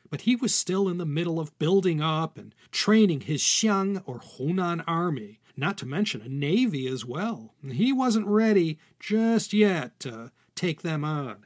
but 0.09 0.21
he 0.21 0.35
was 0.35 0.53
still 0.53 0.89
in 0.89 0.97
the 0.97 1.05
middle 1.05 1.39
of 1.39 1.57
building 1.59 2.01
up 2.01 2.37
and 2.37 2.53
training 2.71 3.21
his 3.21 3.41
Xiang 3.41 4.01
or 4.05 4.19
Hunan 4.19 4.83
army, 4.87 5.39
not 5.59 5.77
to 5.79 5.85
mention 5.85 6.21
a 6.21 6.29
navy 6.29 6.87
as 6.87 7.05
well. 7.05 7.53
He 7.69 7.91
wasn't 7.93 8.27
ready 8.27 8.79
just 8.99 9.53
yet 9.53 9.99
to 10.01 10.31
take 10.55 10.81
them 10.81 11.03
on. 11.03 11.45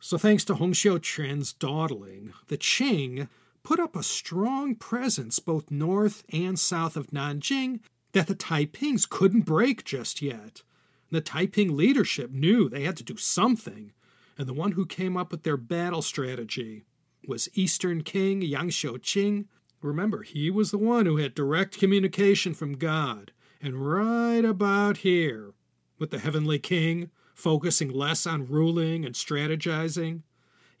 So, 0.00 0.18
thanks 0.18 0.44
to 0.44 0.54
Hong 0.54 0.72
Xiuquan's 0.72 1.52
dawdling, 1.52 2.34
the 2.48 2.58
Qing 2.58 3.28
put 3.62 3.80
up 3.80 3.96
a 3.96 4.02
strong 4.02 4.74
presence 4.74 5.38
both 5.38 5.70
north 5.70 6.22
and 6.30 6.58
south 6.58 6.96
of 6.96 7.08
Nanjing 7.08 7.80
that 8.12 8.26
the 8.26 8.34
Taipings 8.34 9.08
couldn't 9.08 9.42
break 9.42 9.84
just 9.84 10.22
yet. 10.22 10.62
The 11.10 11.20
Taiping 11.20 11.76
leadership 11.76 12.30
knew 12.30 12.68
they 12.68 12.82
had 12.82 12.96
to 12.98 13.04
do 13.04 13.16
something, 13.16 13.92
and 14.36 14.46
the 14.46 14.52
one 14.52 14.72
who 14.72 14.86
came 14.86 15.16
up 15.16 15.30
with 15.30 15.42
their 15.42 15.56
battle 15.56 16.02
strategy 16.02 16.84
was 17.26 17.48
Eastern 17.54 18.02
King 18.02 18.42
Yang 18.42 18.68
Xiuqing. 18.70 19.46
Remember, 19.84 20.22
he 20.22 20.50
was 20.50 20.70
the 20.70 20.78
one 20.78 21.04
who 21.04 21.18
had 21.18 21.34
direct 21.34 21.78
communication 21.78 22.54
from 22.54 22.78
God. 22.78 23.32
And 23.60 23.86
right 23.86 24.42
about 24.42 24.98
here, 24.98 25.52
with 25.98 26.10
the 26.10 26.18
Heavenly 26.18 26.58
King 26.58 27.10
focusing 27.34 27.90
less 27.90 28.26
on 28.26 28.46
ruling 28.46 29.04
and 29.04 29.14
strategizing, 29.14 30.22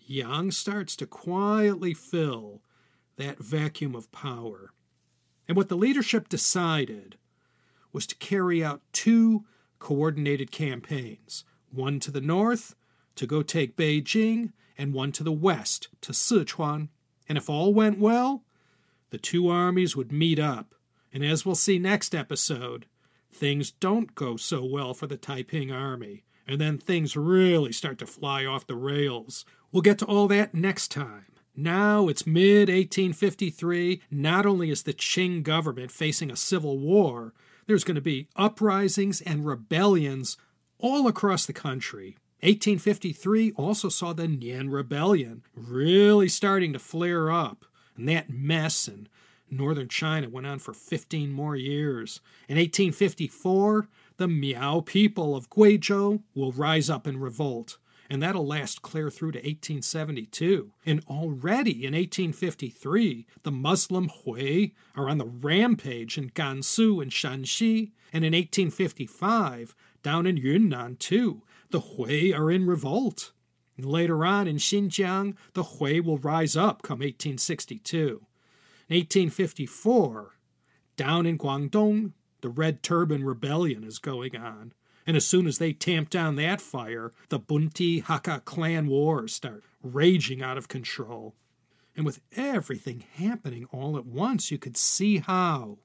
Yang 0.06 0.52
starts 0.52 0.96
to 0.96 1.06
quietly 1.06 1.92
fill 1.92 2.62
that 3.16 3.38
vacuum 3.38 3.94
of 3.94 4.10
power. 4.10 4.72
And 5.46 5.54
what 5.54 5.68
the 5.68 5.76
leadership 5.76 6.30
decided 6.30 7.18
was 7.92 8.06
to 8.06 8.16
carry 8.16 8.64
out 8.64 8.80
two 8.92 9.44
coordinated 9.78 10.50
campaigns 10.50 11.44
one 11.70 12.00
to 12.00 12.10
the 12.10 12.22
north 12.22 12.74
to 13.16 13.26
go 13.26 13.42
take 13.42 13.76
Beijing, 13.76 14.52
and 14.78 14.94
one 14.94 15.12
to 15.12 15.22
the 15.22 15.32
west 15.32 15.88
to 16.00 16.12
Sichuan. 16.12 16.88
And 17.28 17.36
if 17.36 17.50
all 17.50 17.74
went 17.74 17.98
well, 17.98 18.42
the 19.14 19.18
two 19.18 19.48
armies 19.48 19.94
would 19.94 20.10
meet 20.10 20.40
up. 20.40 20.74
And 21.12 21.24
as 21.24 21.46
we'll 21.46 21.54
see 21.54 21.78
next 21.78 22.16
episode, 22.16 22.86
things 23.32 23.70
don't 23.70 24.16
go 24.16 24.36
so 24.36 24.64
well 24.64 24.92
for 24.92 25.06
the 25.06 25.16
Taiping 25.16 25.70
army, 25.70 26.24
and 26.48 26.60
then 26.60 26.78
things 26.78 27.16
really 27.16 27.70
start 27.70 27.98
to 27.98 28.06
fly 28.06 28.44
off 28.44 28.66
the 28.66 28.74
rails. 28.74 29.44
We'll 29.70 29.82
get 29.82 30.00
to 30.00 30.04
all 30.06 30.26
that 30.26 30.52
next 30.52 30.90
time. 30.90 31.26
Now 31.54 32.08
it's 32.08 32.26
mid 32.26 32.68
1853. 32.68 34.02
Not 34.10 34.46
only 34.46 34.70
is 34.70 34.82
the 34.82 34.92
Qing 34.92 35.44
government 35.44 35.92
facing 35.92 36.32
a 36.32 36.36
civil 36.36 36.76
war, 36.80 37.34
there's 37.68 37.84
going 37.84 37.94
to 37.94 38.00
be 38.00 38.26
uprisings 38.34 39.20
and 39.20 39.46
rebellions 39.46 40.36
all 40.80 41.06
across 41.06 41.46
the 41.46 41.52
country. 41.52 42.16
1853 42.40 43.52
also 43.52 43.88
saw 43.88 44.12
the 44.12 44.26
Nian 44.26 44.72
Rebellion 44.72 45.44
really 45.54 46.28
starting 46.28 46.72
to 46.72 46.80
flare 46.80 47.30
up, 47.30 47.64
and 47.96 48.08
that 48.08 48.30
mess 48.30 48.88
in 48.88 49.08
northern 49.50 49.88
China 49.88 50.28
went 50.28 50.46
on 50.46 50.58
for 50.58 50.74
15 50.74 51.30
more 51.30 51.54
years. 51.54 52.20
In 52.48 52.56
1854, 52.56 53.88
the 54.16 54.28
Miao 54.28 54.80
people 54.80 55.36
of 55.36 55.50
Guizhou 55.50 56.22
will 56.34 56.52
rise 56.52 56.90
up 56.90 57.06
in 57.06 57.20
revolt 57.20 57.78
and 58.10 58.22
that'll 58.22 58.46
last 58.46 58.82
clear 58.82 59.10
through 59.10 59.32
to 59.32 59.38
1872. 59.38 60.72
And 60.84 61.02
already 61.08 61.84
in 61.84 61.94
1853, 61.94 63.26
the 63.42 63.50
Muslim 63.50 64.08
Hui 64.08 64.68
are 64.94 65.08
on 65.08 65.18
the 65.18 65.26
rampage 65.26 66.18
in 66.18 66.30
Gansu 66.30 67.02
and 67.02 67.10
Shanxi, 67.10 67.92
and 68.12 68.24
in 68.24 68.32
1855, 68.32 69.74
down 70.02 70.26
in 70.26 70.36
Yunnan 70.36 70.96
too, 70.96 71.42
the 71.70 71.80
Hui 71.80 72.32
are 72.32 72.50
in 72.50 72.66
revolt. 72.66 73.32
And 73.76 73.86
later 73.86 74.24
on 74.24 74.46
in 74.46 74.56
Xinjiang, 74.56 75.34
the 75.54 75.64
Hui 75.64 76.00
will 76.00 76.18
rise 76.18 76.56
up 76.56 76.82
come 76.82 76.98
1862. 76.98 78.26
In 78.88 78.96
1854, 78.96 80.34
down 80.96 81.26
in 81.26 81.38
Guangdong, 81.38 82.12
the 82.40 82.48
Red 82.48 82.82
Turban 82.82 83.24
Rebellion 83.24 83.84
is 83.84 83.98
going 83.98 84.36
on. 84.36 84.72
And 85.06 85.16
as 85.16 85.26
soon 85.26 85.46
as 85.46 85.58
they 85.58 85.72
tamp 85.72 86.08
down 86.08 86.36
that 86.36 86.60
fire, 86.60 87.12
the 87.28 87.38
Punti 87.38 88.02
Hakka 88.02 88.44
clan 88.44 88.86
wars 88.86 89.34
start 89.34 89.64
raging 89.82 90.42
out 90.42 90.56
of 90.56 90.68
control. 90.68 91.34
And 91.96 92.06
with 92.06 92.20
everything 92.36 93.04
happening 93.14 93.66
all 93.70 93.96
at 93.96 94.06
once, 94.06 94.50
you 94.50 94.58
could 94.58 94.76
see 94.76 95.18
how, 95.18 95.78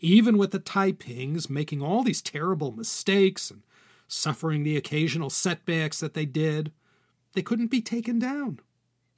even 0.00 0.38
with 0.38 0.50
the 0.50 0.60
Taipings 0.60 1.50
making 1.50 1.82
all 1.82 2.02
these 2.02 2.22
terrible 2.22 2.72
mistakes 2.72 3.50
and 3.50 3.62
suffering 4.08 4.62
the 4.62 4.76
occasional 4.76 5.30
setbacks 5.30 6.00
that 6.00 6.14
they 6.14 6.26
did, 6.26 6.72
they 7.34 7.42
couldn't 7.42 7.70
be 7.70 7.80
taken 7.80 8.18
down. 8.18 8.60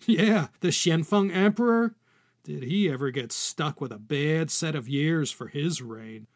Yeah, 0.06 0.48
the 0.60 0.68
Xianfeng 0.68 1.34
Emperor, 1.34 1.94
did 2.42 2.64
he 2.64 2.90
ever 2.90 3.10
get 3.10 3.32
stuck 3.32 3.80
with 3.80 3.90
a 3.90 3.98
bad 3.98 4.50
set 4.50 4.74
of 4.74 4.86
years 4.86 5.30
for 5.30 5.46
his 5.48 5.80
reign? 5.80 6.26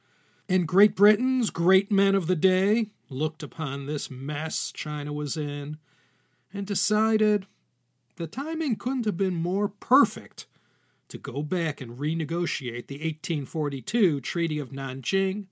And 0.49 0.67
Great 0.67 0.97
Britain's 0.97 1.51
great 1.51 1.93
men 1.93 2.15
of 2.15 2.29
the 2.29 2.37
day 2.37 2.93
looked 3.11 3.43
upon 3.43 3.85
this 3.85 4.11
mess 4.11 4.73
China 4.73 5.13
was 5.13 5.37
in 5.37 5.77
and 6.53 6.67
decided 6.67 7.47
the 8.17 8.27
timing 8.27 8.77
couldn't 8.77 9.05
have 9.05 9.17
been 9.17 9.35
more 9.35 9.69
perfect 9.69 10.47
to 11.09 11.19
go 11.19 11.43
back 11.43 11.81
and 11.81 11.99
renegotiate 11.99 12.87
the 12.87 12.97
1842 12.97 14.21
Treaty 14.21 14.59
of 14.59 14.71
Nanjing. 14.71 15.47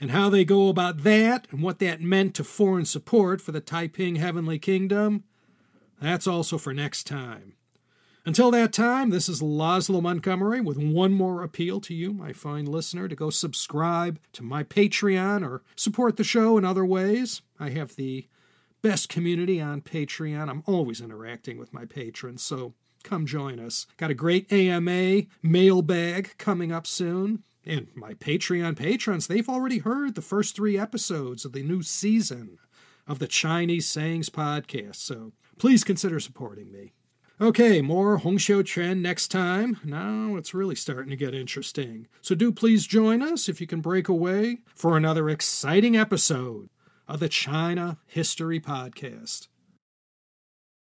And 0.00 0.12
how 0.12 0.30
they 0.30 0.44
go 0.44 0.68
about 0.68 1.02
that 1.02 1.48
and 1.50 1.62
what 1.62 1.80
that 1.80 2.00
meant 2.00 2.34
to 2.36 2.44
foreign 2.44 2.84
support 2.84 3.40
for 3.40 3.52
the 3.52 3.60
Taiping 3.60 4.16
Heavenly 4.16 4.58
Kingdom, 4.58 5.24
that's 6.00 6.26
also 6.26 6.58
for 6.58 6.72
next 6.72 7.06
time. 7.06 7.54
Until 8.24 8.50
that 8.50 8.74
time, 8.74 9.08
this 9.08 9.28
is 9.28 9.40
Laszlo 9.40 10.02
Montgomery 10.02 10.60
with 10.60 10.76
one 10.76 11.12
more 11.12 11.42
appeal 11.42 11.80
to 11.80 11.94
you, 11.94 12.12
my 12.12 12.34
fine 12.34 12.66
listener, 12.66 13.08
to 13.08 13.16
go 13.16 13.30
subscribe 13.30 14.20
to 14.34 14.42
my 14.42 14.62
Patreon 14.62 15.42
or 15.42 15.62
support 15.76 16.18
the 16.18 16.24
show 16.24 16.58
in 16.58 16.64
other 16.64 16.84
ways. 16.84 17.40
I 17.58 17.70
have 17.70 17.96
the 17.96 18.28
best 18.82 19.08
community 19.08 19.60
on 19.60 19.80
Patreon. 19.80 20.50
I'm 20.50 20.62
always 20.66 21.00
interacting 21.00 21.56
with 21.56 21.72
my 21.72 21.86
patrons, 21.86 22.42
so 22.42 22.74
come 23.02 23.24
join 23.24 23.58
us. 23.58 23.86
Got 23.96 24.10
a 24.10 24.14
great 24.14 24.52
AMA 24.52 25.22
mailbag 25.42 26.36
coming 26.36 26.70
up 26.70 26.86
soon. 26.86 27.44
And 27.64 27.88
my 27.94 28.14
Patreon 28.14 28.76
patrons, 28.76 29.26
they've 29.26 29.48
already 29.48 29.78
heard 29.78 30.14
the 30.14 30.22
first 30.22 30.54
three 30.54 30.78
episodes 30.78 31.44
of 31.44 31.52
the 31.52 31.62
new 31.62 31.82
season 31.82 32.58
of 33.06 33.18
the 33.18 33.26
Chinese 33.26 33.88
Sayings 33.88 34.28
podcast, 34.28 34.96
so 34.96 35.32
please 35.58 35.84
consider 35.84 36.20
supporting 36.20 36.72
me. 36.72 36.92
Okay, 37.40 37.80
more 37.80 38.16
Hong 38.18 38.36
Xiu 38.36 38.64
Quan 38.64 39.00
next 39.00 39.28
time. 39.28 39.78
Now 39.84 40.34
it's 40.36 40.54
really 40.54 40.74
starting 40.74 41.10
to 41.10 41.16
get 41.16 41.34
interesting. 41.34 42.08
So 42.20 42.34
do 42.34 42.50
please 42.50 42.86
join 42.86 43.22
us 43.22 43.48
if 43.48 43.60
you 43.60 43.66
can 43.66 43.80
break 43.80 44.08
away 44.08 44.58
for 44.74 44.96
another 44.96 45.30
exciting 45.30 45.96
episode 45.96 46.68
of 47.06 47.20
the 47.20 47.28
China 47.28 47.98
History 48.06 48.58
Podcast. 48.58 49.46